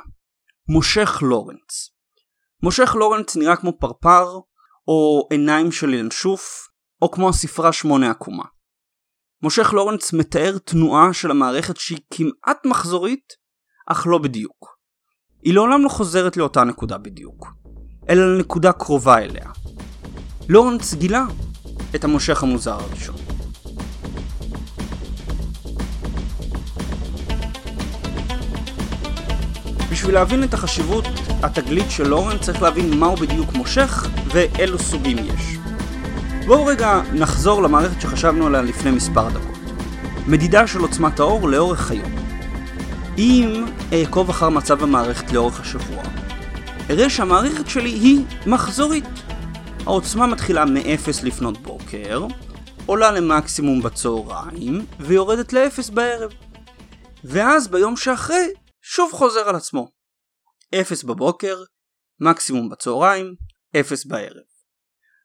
מושך 0.68 1.18
לורנס. 1.22 1.90
מושך 2.62 2.94
לורנס 2.94 3.36
נראה 3.36 3.56
כמו 3.56 3.78
פרפר, 3.78 4.38
או 4.88 5.28
עיניים 5.30 5.72
של 5.72 5.94
ינשוף, 5.94 6.68
או 7.02 7.10
כמו 7.10 7.28
הספרה 7.28 7.72
שמונה 7.72 8.10
עקומה. 8.10 8.44
מושך 9.42 9.72
לורנס 9.72 10.12
מתאר 10.12 10.58
תנועה 10.58 11.12
של 11.12 11.30
המערכת 11.30 11.76
שהיא 11.76 11.98
כמעט 12.10 12.66
מחזורית, 12.66 13.32
אך 13.86 14.06
לא 14.06 14.18
בדיוק. 14.18 14.78
היא 15.42 15.54
לעולם 15.54 15.84
לא 15.84 15.88
חוזרת 15.88 16.36
לאותה 16.36 16.64
נקודה 16.64 16.98
בדיוק, 16.98 17.46
אלא 18.08 18.36
לנקודה 18.36 18.72
קרובה 18.72 19.18
אליה. 19.18 19.50
לורנס 20.48 20.94
גילה 20.94 21.24
את 21.94 22.04
המושך 22.04 22.42
המוזר 22.42 22.72
הראשון. 22.72 23.23
בשביל 30.04 30.14
להבין 30.18 30.44
את 30.44 30.54
החשיבות 30.54 31.04
התגלית 31.42 31.90
של 31.90 32.08
לורנס 32.08 32.40
צריך 32.40 32.62
להבין 32.62 32.98
מהו 32.98 33.16
בדיוק 33.16 33.52
מושך 33.52 34.08
ואילו 34.26 34.78
סוגים 34.78 35.16
יש. 35.18 35.56
בואו 36.46 36.66
רגע 36.66 37.00
נחזור 37.12 37.62
למערכת 37.62 38.00
שחשבנו 38.00 38.46
עליה 38.46 38.62
לפני 38.62 38.90
מספר 38.90 39.28
דקות. 39.28 39.58
מדידה 40.26 40.66
של 40.66 40.80
עוצמת 40.80 41.20
האור 41.20 41.48
לאורך 41.48 41.90
היום. 41.90 42.12
אם 43.18 43.64
אעקוב 43.92 44.30
אחר 44.30 44.48
מצב 44.48 44.82
המערכת 44.82 45.32
לאורך 45.32 45.60
השבוע, 45.60 46.02
אראה 46.90 47.10
שהמערכת 47.10 47.68
שלי 47.68 47.90
היא 47.90 48.24
מחזורית. 48.46 49.04
העוצמה 49.86 50.26
מתחילה 50.26 50.64
מ-0 50.64 51.08
לפנות 51.22 51.62
בוקר, 51.62 52.26
עולה 52.86 53.10
למקסימום 53.10 53.82
בצהריים, 53.82 54.84
ויורדת 55.00 55.52
ל-0 55.52 55.92
בערב. 55.92 56.30
ואז 57.24 57.68
ביום 57.68 57.96
שאחרי, 57.96 58.48
שוב 58.86 59.12
חוזר 59.12 59.48
על 59.48 59.56
עצמו. 59.56 59.88
0 60.74 61.04
בבוקר, 61.04 61.62
מקסימום 62.20 62.68
בצהריים, 62.68 63.34
0 63.80 64.06
בערב. 64.06 64.44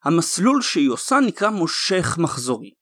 המסלול 0.04 0.62
שהיא 0.62 0.90
עושה 0.90 1.20
נקרא 1.28 1.50
מושך 1.50 2.18
מחזורי. 2.18 2.74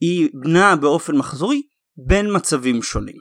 היא 0.00 0.28
נעה 0.34 0.76
באופן 0.76 1.16
מחזורי 1.16 1.62
בין 2.06 2.36
מצבים 2.36 2.82
שונים. 2.82 3.16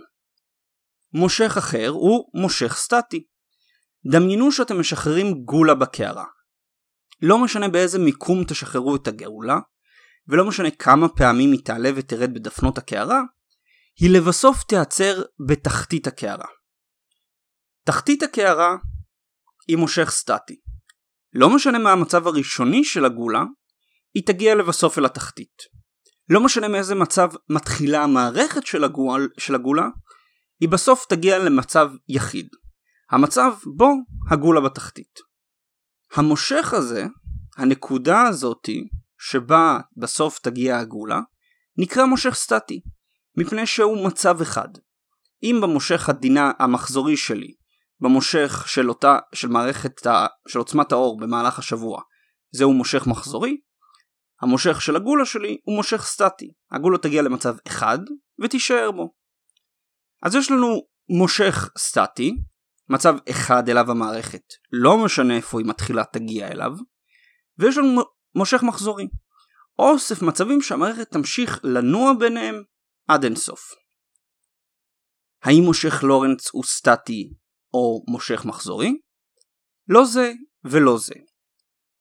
מושך 1.13 1.58
אחר 1.58 1.88
הוא 1.88 2.29
מושך 2.41 2.75
סטטי. 2.75 3.25
דמיינו 4.12 4.51
שאתם 4.51 4.79
משחררים 4.79 5.34
גולה 5.45 5.75
בקערה. 5.75 6.25
לא 7.21 7.43
משנה 7.43 7.69
באיזה 7.69 7.99
מיקום 7.99 8.43
תשחררו 8.43 8.95
את 8.95 9.08
הגאולה, 9.08 9.60
ולא 10.27 10.45
משנה 10.45 10.71
כמה 10.71 11.10
פעמים 11.10 11.51
היא 11.51 11.65
תעלה 11.65 11.89
ותרד 11.95 12.34
בדפנות 12.34 12.77
הקערה, 12.77 13.21
היא 13.99 14.10
לבסוף 14.10 14.63
תיעצר 14.63 15.21
בתחתית 15.47 16.08
הקערה. 16.08 16.62
תחתית 17.86 18.24
הקערה 18.24 18.76
היא 19.67 19.78
מושך 19.78 20.10
סטטי. 20.10 20.60
לא 21.34 21.56
משנה 21.56 21.80
מה 21.80 21.91
המצב 21.91 22.28
הראשוני 22.28 22.84
של 22.84 23.06
הגולה, 23.06 23.43
היא 24.13 24.24
תגיע 24.26 24.56
לבסוף 24.56 24.98
אל 24.98 25.06
התחתית. 25.06 25.84
לא 26.30 26.43
משנה 26.43 26.67
מאיזה 26.67 26.96
מצב 26.96 27.30
מתחילה 27.50 28.04
המערכת 28.04 28.65
של, 28.65 28.84
הגול, 28.84 29.30
של 29.38 29.56
הגולה, 29.56 29.88
היא 30.60 30.69
בסוף 30.69 31.06
תגיע 31.10 31.39
למצב 31.39 31.89
יחיד. 32.10 32.48
המצב 33.12 33.54
בו 33.78 33.89
הגולה 34.32 34.62
בתחתית. 34.62 35.19
המושך 36.15 36.74
הזה, 36.74 37.06
הנקודה 37.58 38.22
הזאתי, 38.22 38.88
שבה 39.19 39.80
בסוף 39.98 40.39
תגיע 40.39 40.78
הגולה, 40.78 41.19
נקרא 41.78 42.06
מושך 42.06 42.34
סטטי, 42.34 42.82
מפני 43.38 43.65
שהוא 43.65 44.06
מצב 44.08 44.41
אחד. 44.41 44.69
אם 45.43 45.60
במושך 45.62 46.10
הדינה 46.10 46.52
המחזורי 46.60 47.17
שלי, 47.17 47.54
במושך 48.03 48.63
של 48.67 48.89
אותה, 48.89 49.17
של 49.33 49.47
מערכת, 49.47 50.05
ה, 50.07 50.25
של 50.47 50.59
עוצמת 50.59 50.91
האור 50.91 51.19
במהלך 51.19 51.59
השבוע, 51.59 52.01
זהו 52.51 52.73
מושך 52.73 53.07
מחזורי, 53.07 53.57
המושך 54.41 54.81
של 54.81 54.95
הגולה 54.95 55.25
שלי 55.25 55.57
הוא 55.63 55.75
מושך 55.75 56.01
סטטי. 56.01 56.51
הגולה 56.71 56.97
תגיע 56.97 57.21
למצב 57.21 57.55
אחד 57.67 57.99
ותישאר 58.43 58.91
בו. 58.91 59.13
אז 60.23 60.35
יש 60.35 60.51
לנו 60.51 60.81
מושך 61.09 61.69
סטטי, 61.77 62.35
מצב 62.89 63.15
אחד 63.29 63.69
אליו 63.69 63.91
המערכת, 63.91 64.43
לא 64.71 65.05
משנה 65.05 65.35
איפה 65.35 65.59
היא 65.59 65.67
מתחילה 65.67 66.03
תגיע 66.13 66.47
אליו, 66.47 66.71
ויש 67.57 67.77
לנו 67.77 68.01
מושך 68.35 68.63
מחזורי. 68.63 69.07
אוסף 69.79 70.21
מצבים 70.21 70.61
שהמערכת 70.61 71.11
תמשיך 71.11 71.59
לנוע 71.63 72.13
ביניהם 72.19 72.63
עד 73.07 73.23
אינסוף. 73.23 73.71
האם 75.43 75.63
מושך 75.63 76.03
לורנץ 76.03 76.49
הוא 76.53 76.63
סטטי 76.63 77.33
או 77.73 78.03
מושך 78.07 78.45
מחזורי? 78.45 78.97
לא 79.88 80.05
זה 80.05 80.31
ולא 80.63 80.97
זה. 80.97 81.13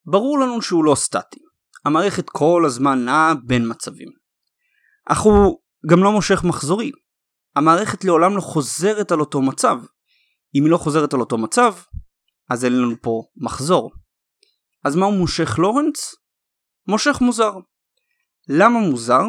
ברור 0.05 0.39
לנו 0.39 0.63
שהוא 0.63 0.85
לא 0.85 0.95
סטטי. 0.95 1.41
המערכת 1.85 2.31
כל 2.31 2.63
הזמן 2.67 3.05
נעה 3.05 3.35
בין 3.47 3.71
מצבים. 3.71 4.09
אך 5.07 5.21
הוא 5.21 5.59
גם 5.91 6.03
לא 6.03 6.13
מושך 6.13 6.45
מחזורי. 6.45 6.91
המערכת 7.57 8.05
לעולם 8.05 8.37
לא 8.37 8.41
חוזרת 8.41 9.13
על 9.13 9.21
אותו 9.21 9.43
מצב. 9.43 9.77
אם 10.55 10.65
היא 10.65 10.71
לא 10.71 10.77
חוזרת 10.77 11.15
על 11.15 11.21
אותו 11.21 11.39
מצב, 11.39 11.75
אז 12.51 12.65
אין 12.65 12.73
לנו 12.73 12.95
פה 13.03 13.23
מחזור. 13.37 13.91
אז 14.85 14.97
מהו 14.97 15.13
מושך 15.13 15.59
לורנץ? 15.59 16.15
מושך 16.89 17.21
מוזר. 17.21 17.53
למה 18.49 18.79
מוזר? 18.79 19.23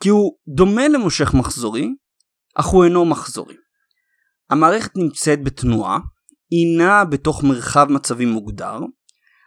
כי 0.00 0.08
הוא 0.08 0.36
דומה 0.56 0.88
למושך 0.88 1.34
מחזורי, 1.34 1.88
אך 2.54 2.66
הוא 2.66 2.84
אינו 2.84 3.04
מחזורי. 3.04 3.56
המערכת 4.50 4.96
נמצאת 4.96 5.44
בתנועה, 5.44 5.98
היא 6.50 6.78
נעה 6.78 7.04
בתוך 7.04 7.44
מרחב 7.44 7.86
מצבים 7.90 8.28
מוגדר, 8.28 8.78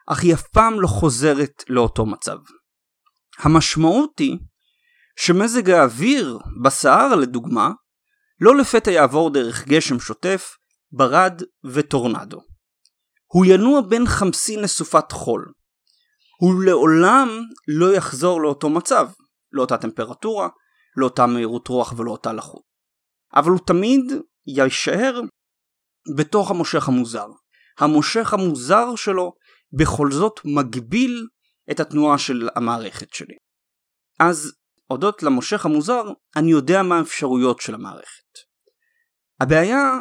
אך 0.08 0.24
היא 0.24 0.34
אף 0.34 0.48
פעם 0.48 0.82
לא 0.82 0.88
חוזרת 0.88 1.64
לאותו 1.70 2.06
מצב. 2.06 2.38
המשמעות 3.40 4.20
היא 4.20 4.38
שמזג 5.20 5.70
האוויר 5.70 6.40
בסהר 6.64 7.16
לדוגמה 7.16 7.72
לא 8.40 8.56
לפתע 8.56 8.92
יעבור 8.92 9.30
דרך 9.30 9.68
גשם 9.68 10.00
שוטף, 10.00 10.52
ברד 10.92 11.42
וטורנדו. 11.66 12.42
הוא 13.34 13.46
ינוע 13.46 13.82
בין 13.82 14.08
חמסין 14.08 14.60
לסופת 14.60 15.12
חול. 15.12 15.52
הוא 16.40 16.64
לעולם 16.64 17.30
לא 17.68 17.96
יחזור 17.96 18.42
לאותו 18.42 18.70
מצב, 18.70 19.10
לאותה 19.52 19.78
טמפרטורה, 19.78 20.48
לאותה 20.98 21.26
מהירות 21.26 21.68
רוח 21.68 21.94
ולאותה 21.98 22.34
לחות. 22.34 22.62
אבל 23.36 23.52
הוא 23.52 23.60
תמיד 23.66 24.02
יישאר 24.48 25.22
בתוך 26.18 26.52
המושך 26.52 26.88
המוזר. 26.88 27.28
המושך 27.80 28.34
המוזר 28.34 28.96
שלו 28.96 29.34
בכל 29.80 30.12
זאת 30.12 30.40
מגביל 30.46 31.28
את 31.72 31.80
התנועה 31.80 32.18
של 32.18 32.50
המערכת 32.56 33.14
שלי. 33.14 33.36
אז 34.20 34.54
הודות 34.88 35.24
למושך 35.24 35.66
המוזר, 35.66 36.04
אני 36.36 36.52
יודע 36.52 36.84
מה 36.84 36.98
האפשרויות 37.00 37.62
של 37.62 37.76
המערכת. 37.76 38.24
הבעיה 39.40 39.92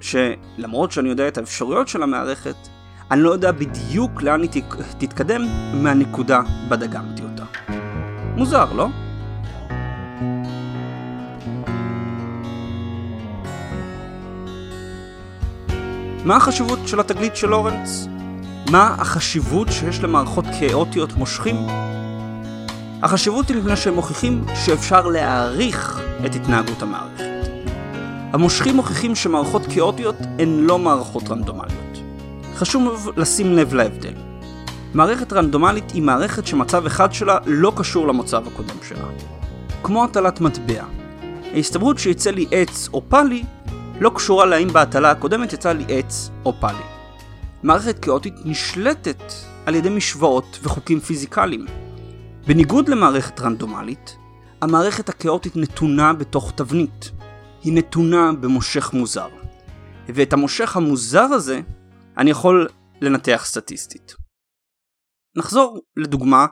שלמרות 0.00 0.92
שאני 0.92 1.08
יודע 1.08 1.28
את 1.28 1.38
האפשרויות 1.38 1.88
של 1.88 2.02
המערכת, 2.02 2.56
אני 3.10 3.22
לא 3.22 3.30
יודע 3.30 3.52
בדיוק 3.52 4.22
לאן 4.22 4.42
היא 4.42 4.62
תתקדם 5.00 5.42
מהנקודה 5.82 6.40
בה 6.68 6.76
דגמתי 6.76 7.22
אותה. 7.22 7.44
מוזר, 8.36 8.72
לא? 8.72 9.07
מה 16.28 16.36
החשיבות 16.36 16.78
של 16.86 17.00
התגלית 17.00 17.36
של 17.36 17.48
לורנץ? 17.48 18.06
מה 18.70 18.94
החשיבות 18.98 19.68
שיש 19.70 20.00
למערכות 20.00 20.44
כאוטיות 20.60 21.12
מושכים? 21.12 21.56
החשיבות 23.02 23.48
היא 23.48 23.56
מפני 23.56 23.76
שהם 23.76 23.94
מוכיחים 23.94 24.44
שאפשר 24.64 25.06
להעריך 25.06 26.00
את 26.26 26.34
התנהגות 26.34 26.82
המערכת. 26.82 27.24
המושכים 28.32 28.76
מוכיחים 28.76 29.14
שמערכות 29.14 29.62
כאוטיות 29.74 30.16
הן 30.38 30.48
לא 30.48 30.78
מערכות 30.78 31.30
רנדומליות. 31.30 31.98
חשוב 32.54 33.10
לשים 33.16 33.52
לב 33.52 33.74
להבדל. 33.74 34.14
מערכת 34.94 35.32
רנדומלית 35.32 35.90
היא 35.90 36.02
מערכת 36.02 36.46
שמצב 36.46 36.86
אחד 36.86 37.12
שלה 37.12 37.38
לא 37.46 37.72
קשור 37.76 38.08
למצב 38.08 38.46
הקודם 38.46 38.76
שלה. 38.88 39.04
כמו 39.82 40.04
הטלת 40.04 40.40
מטבע. 40.40 40.84
ההסתברות 41.54 41.98
שיצא 41.98 42.30
לי 42.30 42.46
עץ 42.50 42.88
או 42.92 43.02
פאלי 43.08 43.44
לא 44.00 44.10
קשורה 44.14 44.46
להאם 44.46 44.68
בהטלה 44.68 45.10
הקודמת 45.10 45.52
יצא 45.52 45.72
לי 45.72 45.84
עץ 45.88 46.30
או 46.44 46.52
פאלי. 46.60 46.84
מערכת 47.62 47.98
כאוטית 47.98 48.34
נשלטת 48.44 49.22
על 49.66 49.74
ידי 49.74 49.88
משוואות 49.88 50.58
וחוקים 50.62 51.00
פיזיקליים. 51.00 51.66
בניגוד 52.46 52.88
למערכת 52.88 53.40
רנדומלית, 53.40 54.16
המערכת 54.62 55.08
הכאוטית 55.08 55.56
נתונה 55.56 56.12
בתוך 56.12 56.52
תבנית. 56.56 57.10
היא 57.62 57.72
נתונה 57.72 58.32
במושך 58.40 58.92
מוזר. 58.92 59.28
ואת 60.08 60.32
המושך 60.32 60.76
המוזר 60.76 61.20
הזה 61.20 61.60
אני 62.16 62.30
יכול 62.30 62.68
לנתח 63.00 63.42
סטטיסטית. 63.46 64.14
נחזור 65.36 65.80
לדוגמה 65.96 66.46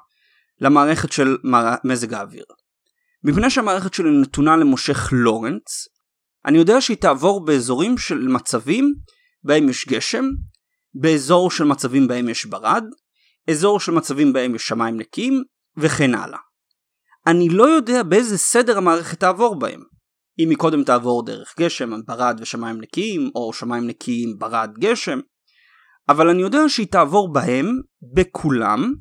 למערכת 0.60 1.12
של 1.12 1.36
מזג 1.84 2.14
האוויר. 2.14 2.44
מפני 3.24 3.50
שהמערכת 3.50 3.94
שלי 3.94 4.10
נתונה 4.20 4.56
למושך 4.56 5.08
לורנץ, 5.12 5.88
אני 6.46 6.58
יודע 6.58 6.80
שהיא 6.80 6.96
תעבור 6.96 7.44
באזורים 7.44 7.98
של 7.98 8.28
מצבים 8.28 8.94
בהם 9.42 9.68
יש 9.68 9.88
גשם, 9.88 10.24
באזור 10.94 11.50
של 11.50 11.64
מצבים 11.64 12.08
בהם 12.08 12.28
יש 12.28 12.46
ברד, 12.46 12.84
אזור 13.50 13.80
של 13.80 13.92
מצבים 13.92 14.32
בהם 14.32 14.54
יש 14.54 14.66
שמיים 14.66 14.96
נקיים, 14.96 15.42
וכן 15.76 16.14
הלאה. 16.14 16.38
אני 17.26 17.48
לא 17.48 17.64
יודע 17.64 18.02
באיזה 18.02 18.38
סדר 18.38 18.78
המערכת 18.78 19.20
תעבור 19.20 19.58
בהם. 19.58 19.82
אם 20.38 20.50
היא 20.50 20.58
קודם 20.58 20.84
תעבור 20.84 21.24
דרך 21.24 21.54
גשם, 21.60 21.90
ברד 22.06 22.38
ושמיים 22.40 22.80
נקיים, 22.80 23.30
או 23.34 23.52
שמיים 23.52 23.86
נקיים, 23.86 24.38
ברד, 24.38 24.70
גשם, 24.78 25.18
אבל 26.08 26.28
אני 26.28 26.42
יודע 26.42 26.68
שהיא 26.68 26.86
תעבור 26.86 27.32
בהם, 27.32 27.66
בכולם, 28.14 28.94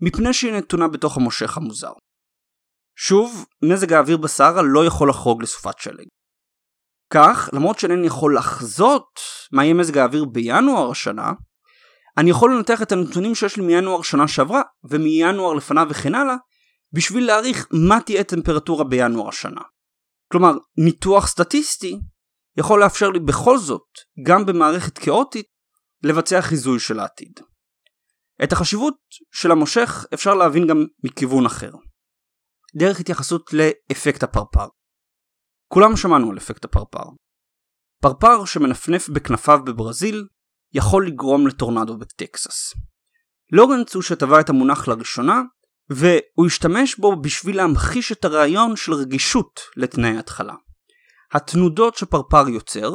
מפני 0.00 0.32
שהיא 0.32 0.52
נתונה 0.52 0.88
בתוך 0.88 1.16
המושך 1.16 1.56
המוזר. 1.56 1.92
שוב, 2.96 3.46
מזג 3.62 3.92
האוויר 3.92 4.16
בסהרה 4.16 4.62
לא 4.62 4.86
יכול 4.86 5.08
לחרוג 5.08 5.42
לסופת 5.42 5.78
שלג. 5.78 6.06
כך, 7.10 7.50
למרות 7.52 7.78
שאינני 7.78 8.06
יכול 8.06 8.36
לחזות 8.36 9.20
מה 9.52 9.64
יהיה 9.64 9.74
מזג 9.74 9.98
האוויר 9.98 10.24
בינואר 10.24 10.90
השנה, 10.90 11.32
אני 12.18 12.30
יכול 12.30 12.54
לנתח 12.54 12.82
את 12.82 12.92
הנתונים 12.92 13.34
שיש 13.34 13.56
לי 13.56 13.62
מינואר 13.62 14.02
שנה 14.02 14.28
שעברה, 14.28 14.62
ומינואר 14.90 15.54
לפניו 15.54 15.86
וכן 15.90 16.14
הלאה, 16.14 16.36
בשביל 16.92 17.26
להעריך 17.26 17.66
מה 17.72 18.00
תהיה 18.00 18.24
טמפרטורה 18.24 18.84
בינואר 18.84 19.28
השנה. 19.28 19.60
כלומר, 20.32 20.52
ניתוח 20.84 21.26
סטטיסטי 21.26 22.00
יכול 22.56 22.80
לאפשר 22.80 23.10
לי 23.10 23.20
בכל 23.20 23.58
זאת, 23.58 23.86
גם 24.26 24.46
במערכת 24.46 24.98
כאוטית, 24.98 25.46
לבצע 26.02 26.42
חיזוי 26.42 26.80
של 26.80 27.00
העתיד. 27.00 27.40
את 28.44 28.52
החשיבות 28.52 28.96
של 29.32 29.50
המושך 29.50 30.06
אפשר 30.14 30.34
להבין 30.34 30.66
גם 30.66 30.84
מכיוון 31.04 31.46
אחר. 31.46 31.70
דרך 32.76 33.00
התייחסות 33.00 33.50
לאפקט 33.52 34.22
הפרפר. 34.22 34.66
כולם 35.68 35.96
שמענו 35.96 36.30
על 36.30 36.38
אפקט 36.38 36.64
הפרפר. 36.64 37.04
פרפר 38.02 38.44
שמנפנף 38.44 39.08
בכנפיו 39.08 39.60
בברזיל 39.64 40.26
יכול 40.72 41.06
לגרום 41.06 41.46
לטורנדו 41.46 41.96
בטקסס. 41.98 42.74
לורנץ 43.52 43.94
הוא 43.94 44.02
שטבע 44.02 44.40
את 44.40 44.48
המונח 44.48 44.88
לראשונה, 44.88 45.42
והוא 45.90 46.46
השתמש 46.46 46.96
בו 46.96 47.22
בשביל 47.22 47.56
להמחיש 47.56 48.12
את 48.12 48.24
הרעיון 48.24 48.76
של 48.76 48.92
רגישות 48.92 49.60
לתנאי 49.76 50.18
התחלה. 50.18 50.54
התנודות 51.32 51.94
שפרפר 51.96 52.48
יוצר 52.48 52.94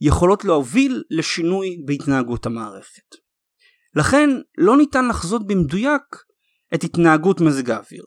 יכולות 0.00 0.44
להוביל 0.44 1.02
לשינוי 1.10 1.68
בהתנהגות 1.86 2.46
המערכת. 2.46 3.14
לכן 3.94 4.30
לא 4.58 4.76
ניתן 4.76 5.08
לחזות 5.08 5.46
במדויק 5.46 6.02
את 6.74 6.84
התנהגות 6.84 7.40
מזג 7.40 7.70
האוויר, 7.70 8.04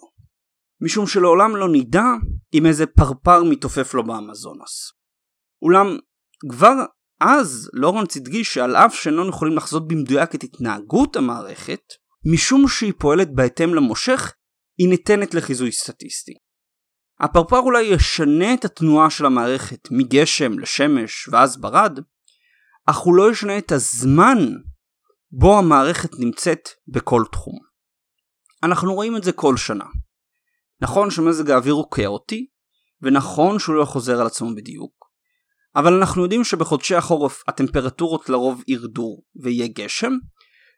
משום 0.85 1.07
שלעולם 1.07 1.55
לא 1.55 1.67
נדע 1.71 2.05
אם 2.53 2.65
איזה 2.65 2.85
פרפר 2.85 3.43
מתעופף 3.43 3.93
לו 3.93 4.03
באמזונס. 4.03 4.91
אולם 5.61 5.97
כבר 6.49 6.73
אז 7.19 7.69
לורנס 7.73 8.17
הדגיש 8.17 8.53
שעל 8.53 8.75
אף 8.75 8.95
שאיננו 8.95 9.29
יכולים 9.29 9.55
לחזות 9.55 9.87
במדויק 9.87 10.35
את 10.35 10.43
התנהגות 10.43 11.15
המערכת, 11.15 11.81
משום 12.33 12.67
שהיא 12.67 12.93
פועלת 12.99 13.35
בהתאם 13.35 13.73
למושך, 13.73 14.33
היא 14.77 14.89
ניתנת 14.89 15.33
לחיזוי 15.33 15.71
סטטיסטי. 15.71 16.33
הפרפר 17.19 17.59
אולי 17.59 17.81
ישנה 17.81 18.53
את 18.53 18.65
התנועה 18.65 19.09
של 19.09 19.25
המערכת 19.25 19.87
מגשם 19.91 20.59
לשמש 20.59 21.27
ואז 21.27 21.61
ברד, 21.61 21.99
אך 22.85 22.97
הוא 22.97 23.15
לא 23.15 23.31
ישנה 23.31 23.57
את 23.57 23.71
הזמן 23.71 24.37
בו 25.31 25.57
המערכת 25.59 26.09
נמצאת 26.19 26.69
בכל 26.87 27.23
תחום. 27.31 27.59
אנחנו 28.63 28.93
רואים 28.93 29.17
את 29.17 29.23
זה 29.23 29.31
כל 29.31 29.57
שנה. 29.57 29.85
נכון 30.81 31.11
שמזג 31.11 31.49
האוויר 31.51 31.73
הוא 31.73 31.91
כאוטי, 31.91 32.47
ונכון 33.01 33.59
שהוא 33.59 33.75
לא 33.75 33.85
חוזר 33.85 34.21
על 34.21 34.27
עצמו 34.27 34.55
בדיוק, 34.55 34.93
אבל 35.75 35.93
אנחנו 35.93 36.23
יודעים 36.23 36.43
שבחודשי 36.43 36.95
החורף 36.95 37.43
הטמפרטורות 37.47 38.29
לרוב 38.29 38.63
ירדו 38.67 39.21
ויהיה 39.43 39.67
גשם, 39.67 40.11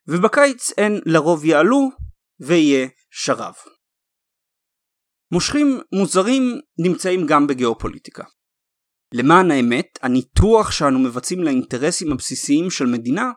ובקיץ 0.08 0.72
הן 0.78 1.00
לרוב 1.06 1.46
יעלו 1.46 1.90
ויהיה 2.40 2.88
שרב. 3.12 3.54
מושכים 5.32 5.80
מוזרים 5.92 6.42
נמצאים 6.80 7.26
גם 7.28 7.48
בגיאופוליטיקה. 7.48 8.24
למען 9.14 9.52
האמת, 9.52 10.00
הניתוח 10.02 10.72
שאנו 10.72 11.00
מבצעים 11.00 11.44
לאינטרסים 11.44 12.12
הבסיסיים 12.12 12.72
של 12.72 12.86
מדינה 12.86 13.32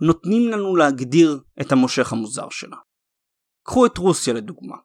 נותנים 0.00 0.50
לנו 0.50 0.76
להגדיר 0.76 1.40
את 1.60 1.72
המושך 1.72 2.12
המוזר 2.12 2.48
שלה. 2.50 2.76
קחו 3.62 3.86
את 3.86 3.98
רוסיה 3.98 4.34
לדוגמה. 4.34 4.76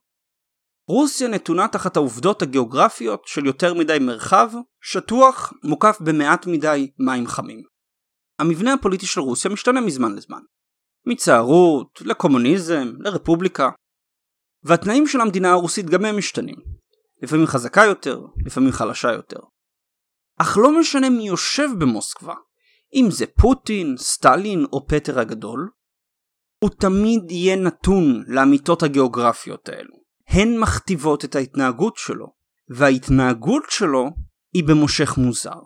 רוסיה 0.88 1.28
נתונה 1.28 1.68
תחת 1.68 1.96
העובדות 1.96 2.42
הגיאוגרפיות 2.42 3.24
של 3.26 3.46
יותר 3.46 3.74
מדי 3.74 3.98
מרחב, 4.02 4.52
שטוח, 4.82 5.54
מוקף 5.64 5.98
במעט 6.02 6.48
מדי 6.48 6.92
מים 7.00 7.28
חמים. 7.28 7.62
המבנה 8.40 8.74
הפוליטי 8.74 9.06
של 9.06 9.22
רוסיה 9.22 9.52
משתנה 9.52 9.82
מזמן 9.82 10.16
לזמן. 10.16 10.42
מצערות, 11.06 12.02
לקומוניזם, 12.02 12.92
לרפובליקה. 13.00 13.70
והתנאים 14.64 15.08
של 15.08 15.22
המדינה 15.22 15.52
הרוסית 15.52 15.86
גם 15.86 16.06
הם 16.06 16.18
משתנים. 16.18 16.56
לפעמים 17.24 17.46
חזקה 17.46 17.82
יותר, 17.82 18.22
לפעמים 18.46 18.72
חלשה 18.72 19.12
יותר. 19.12 19.40
אך 20.40 20.58
לא 20.58 20.80
משנה 20.80 21.10
מי 21.10 21.28
יושב 21.28 21.70
במוסקבה, 21.80 22.36
אם 22.94 23.12
זה 23.12 23.26
פוטין, 23.42 23.96
סטלין 23.98 24.66
או 24.74 24.88
פטר 24.88 25.20
הגדול, 25.20 25.70
הוא 26.64 26.70
תמיד 26.70 27.32
יהיה 27.32 27.56
נתון 27.56 28.24
לאמיתות 28.28 28.84
הגיאוגרפיות 28.84 29.70
האלו. 29.70 30.03
הן 30.28 30.60
מכתיבות 30.60 31.26
את 31.26 31.36
ההתנהגות 31.36 31.98
שלו, 31.98 32.28
וההתנהגות 32.70 33.64
שלו 33.70 34.10
היא 34.54 34.64
במושך 34.64 35.18
מוזר. 35.18 35.60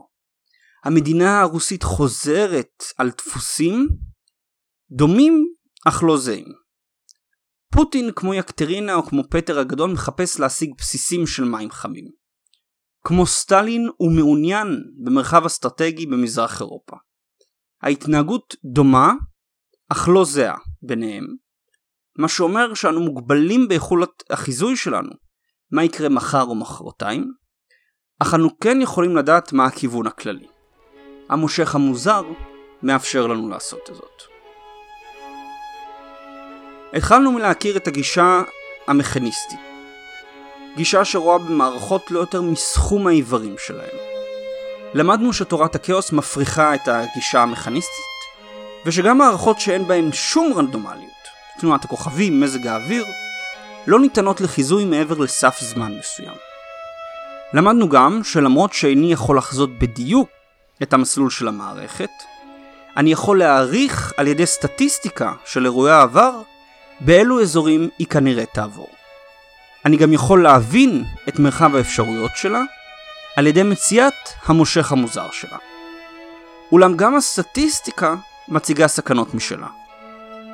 המדינה 0.86 1.42
הרוסית 1.42 1.84
חוזרת 1.84 2.84
על 2.98 3.12
דפוסים 3.18 3.88
דומים 4.92 5.46
אך 5.88 6.04
לא 6.04 6.18
זהים. 6.18 6.48
פוטין 7.74 8.12
כמו 8.16 8.34
יקטרינה 8.34 8.96
או 8.96 9.04
כמו 9.04 9.24
פטר 9.30 9.60
הגדול 9.60 9.92
מחפש 9.92 10.40
להשיג 10.40 10.74
בסיסים 10.78 11.28
של 11.28 11.44
מים 11.44 11.72
חמים. 11.72 12.06
כמו 13.04 13.26
סטלין 13.26 13.90
הוא 13.98 14.12
מעוניין 14.16 14.68
במרחב 15.04 15.46
אסטרטגי 15.46 16.06
במזרח 16.06 16.62
אירופה. 16.62 16.96
ההתנהגות 17.82 18.56
דומה 18.74 19.14
אך 19.92 20.08
לא 20.14 20.26
זהה 20.26 20.58
ביניהם, 20.82 21.26
מה 22.18 22.28
שאומר 22.28 22.74
שאנו 22.74 23.00
מוגבלים 23.00 23.68
ביכולת 23.68 24.24
החיזוי 24.30 24.76
שלנו, 24.76 25.12
מה 25.72 25.84
יקרה 25.84 26.10
מחר 26.10 26.44
או 26.44 26.56
מחרתיים, 26.56 27.32
אך 28.20 28.34
אנו 28.34 28.60
כן 28.60 28.82
יכולים 28.82 29.16
לדעת 29.16 29.54
מה 29.54 29.66
הכיוון 29.66 30.08
הכללי. 30.08 30.48
המושך 31.30 31.76
המוזר 31.76 32.24
מאפשר 32.84 33.28
לנו 33.28 33.50
לעשות 33.50 33.90
זאת. 33.94 34.22
התחלנו 36.94 37.32
מלהכיר 37.32 37.78
את 37.78 37.88
הגישה 37.88 38.42
המכניסטית, 38.88 39.60
גישה 40.76 41.06
שרואה 41.06 41.38
במערכות 41.38 42.12
לא 42.12 42.20
יותר 42.20 42.42
מסכום 42.42 43.08
האיברים 43.08 43.56
שלהם. 43.58 43.98
למדנו 44.94 45.34
שתורת 45.34 45.76
הכאוס 45.76 46.12
מפריחה 46.12 46.76
את 46.76 46.88
הגישה 46.88 47.42
המכניסטית, 47.42 48.06
ושגם 48.86 49.18
מערכות 49.18 49.60
שאין 49.60 49.88
בהן 49.88 50.12
שום 50.12 50.54
רנדומליות, 50.56 51.17
תנועת 51.60 51.86
הכוכבים, 51.86 52.42
מזג 52.42 52.68
האוויר, 52.68 53.06
לא 53.88 54.00
ניתנות 54.00 54.42
לחיזוי 54.42 54.86
מעבר 54.86 55.18
לסף 55.18 55.60
זמן 55.62 55.98
מסוים. 56.00 56.36
למדנו 57.54 57.90
גם 57.90 58.24
שלמרות 58.24 58.74
שאיני 58.74 59.12
יכול 59.12 59.38
לחזות 59.38 59.80
בדיוק 59.80 60.30
את 60.84 60.94
המסלול 60.94 61.30
של 61.30 61.48
המערכת, 61.48 62.10
אני 62.98 63.12
יכול 63.12 63.40
להעריך 63.40 64.14
על 64.18 64.28
ידי 64.28 64.46
סטטיסטיקה 64.46 65.34
של 65.46 65.66
אירועי 65.66 65.92
העבר 65.92 66.42
באילו 67.00 67.42
אזורים 67.42 67.90
היא 68.00 68.08
כנראה 68.08 68.46
תעבור. 68.46 68.90
אני 69.86 69.98
גם 69.98 70.14
יכול 70.14 70.44
להבין 70.44 71.04
את 71.30 71.40
מרחב 71.40 71.76
האפשרויות 71.76 72.32
שלה 72.36 72.62
על 73.36 73.48
ידי 73.48 73.64
מציאת 73.64 74.14
המושך 74.46 74.92
המוזר 74.92 75.32
שלה. 75.32 75.58
אולם 76.72 76.98
גם 76.98 77.16
הסטטיסטיקה 77.16 78.16
מציגה 78.48 78.88
סכנות 78.88 79.34
משלה. 79.34 79.68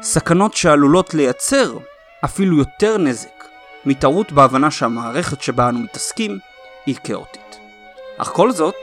סכנות 0.04 0.54
שעלולות 0.54 1.14
לייצר 1.14 1.78
אפילו 2.26 2.58
יותר 2.58 2.98
נזק 2.98 3.44
מטעות 3.86 4.32
בהבנה 4.32 4.72
שהמערכת 4.72 5.42
שבה 5.42 5.70
אנו 5.70 5.80
מתעסקים 5.80 6.40
היא 6.86 6.96
כאוטית. 7.04 7.60
אך 8.18 8.28
כל 8.28 8.52
זאת, 8.52 8.76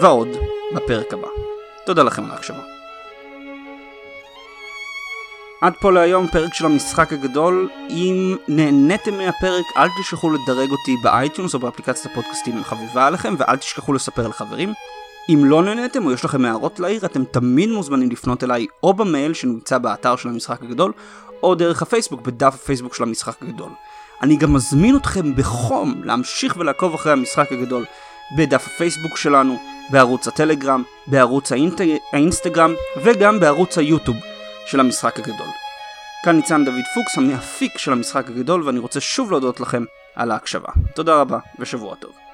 ועוד, 0.00 0.28
בפרק 0.74 1.12
הבא. 1.12 1.28
תודה 1.86 2.02
לכם 2.02 2.24
על 2.24 2.30
ההקשבה. 2.30 2.62
עד 5.60 5.72
פה 5.80 5.92
להיום 5.92 6.28
פרק 6.28 6.54
של 6.54 6.66
המשחק 6.66 7.12
הגדול. 7.12 7.70
אם 7.90 8.36
נהניתם 8.48 9.14
מהפרק 9.14 9.64
אל 9.76 9.88
תשכחו 10.00 10.30
לדרג 10.30 10.70
אותי 10.70 10.96
ב 11.02 11.09
iTunes 11.09 11.54
או 11.54 11.58
באפליקציית 11.58 12.12
הפודקאסטים 12.12 12.56
החביבה 12.56 13.06
עליכם 13.06 13.34
ואל 13.38 13.56
תשכחו 13.56 13.92
לספר 13.92 14.28
לחברים. 14.28 14.72
אם 15.28 15.44
לא 15.44 15.62
נהניתם 15.62 16.06
או 16.06 16.12
יש 16.12 16.24
לכם 16.24 16.44
הערות 16.44 16.80
לעיר, 16.80 17.06
אתם 17.06 17.24
תמיד 17.24 17.70
מוזמנים 17.70 18.10
לפנות 18.10 18.44
אליי 18.44 18.66
או 18.82 18.94
במייל 18.94 19.34
שנמצא 19.34 19.78
באתר 19.78 20.16
של 20.16 20.28
המשחק 20.28 20.62
הגדול, 20.62 20.92
או 21.42 21.54
דרך 21.54 21.82
הפייסבוק 21.82 22.20
בדף 22.20 22.54
הפייסבוק 22.54 22.94
של 22.94 23.02
המשחק 23.02 23.42
הגדול. 23.42 23.70
אני 24.22 24.36
גם 24.36 24.52
מזמין 24.52 24.96
אתכם 24.96 25.36
בחום 25.36 26.02
להמשיך 26.04 26.56
ולעקוב 26.56 26.94
אחרי 26.94 27.12
המשחק 27.12 27.52
הגדול 27.52 27.84
בדף 28.38 28.66
הפייסבוק 28.66 29.16
שלנו, 29.16 29.56
בערוץ 29.90 30.28
הטלגרם, 30.28 30.82
בערוץ 31.06 31.52
האינט... 31.52 31.80
האינסטגרם 32.12 32.74
וגם 33.02 33.40
בערוץ 33.40 33.78
היוטיוב 33.78 34.16
של 34.66 34.80
המשחק 34.80 35.18
הגדול. 35.18 35.48
כאן 36.24 36.36
ניצן 36.36 36.64
דוד 36.64 36.84
פוקס, 36.94 37.18
המאפיק 37.18 37.78
של 37.78 37.92
המשחק 37.92 38.28
הגדול, 38.28 38.62
ואני 38.62 38.78
רוצה 38.78 39.00
שוב 39.00 39.30
להודות 39.30 39.60
לכם 39.60 39.84
על 40.14 40.30
ההקשבה. 40.30 40.68
תודה 40.94 41.20
רבה 41.20 41.38
ושבוע 41.58 41.94
טוב. 41.94 42.25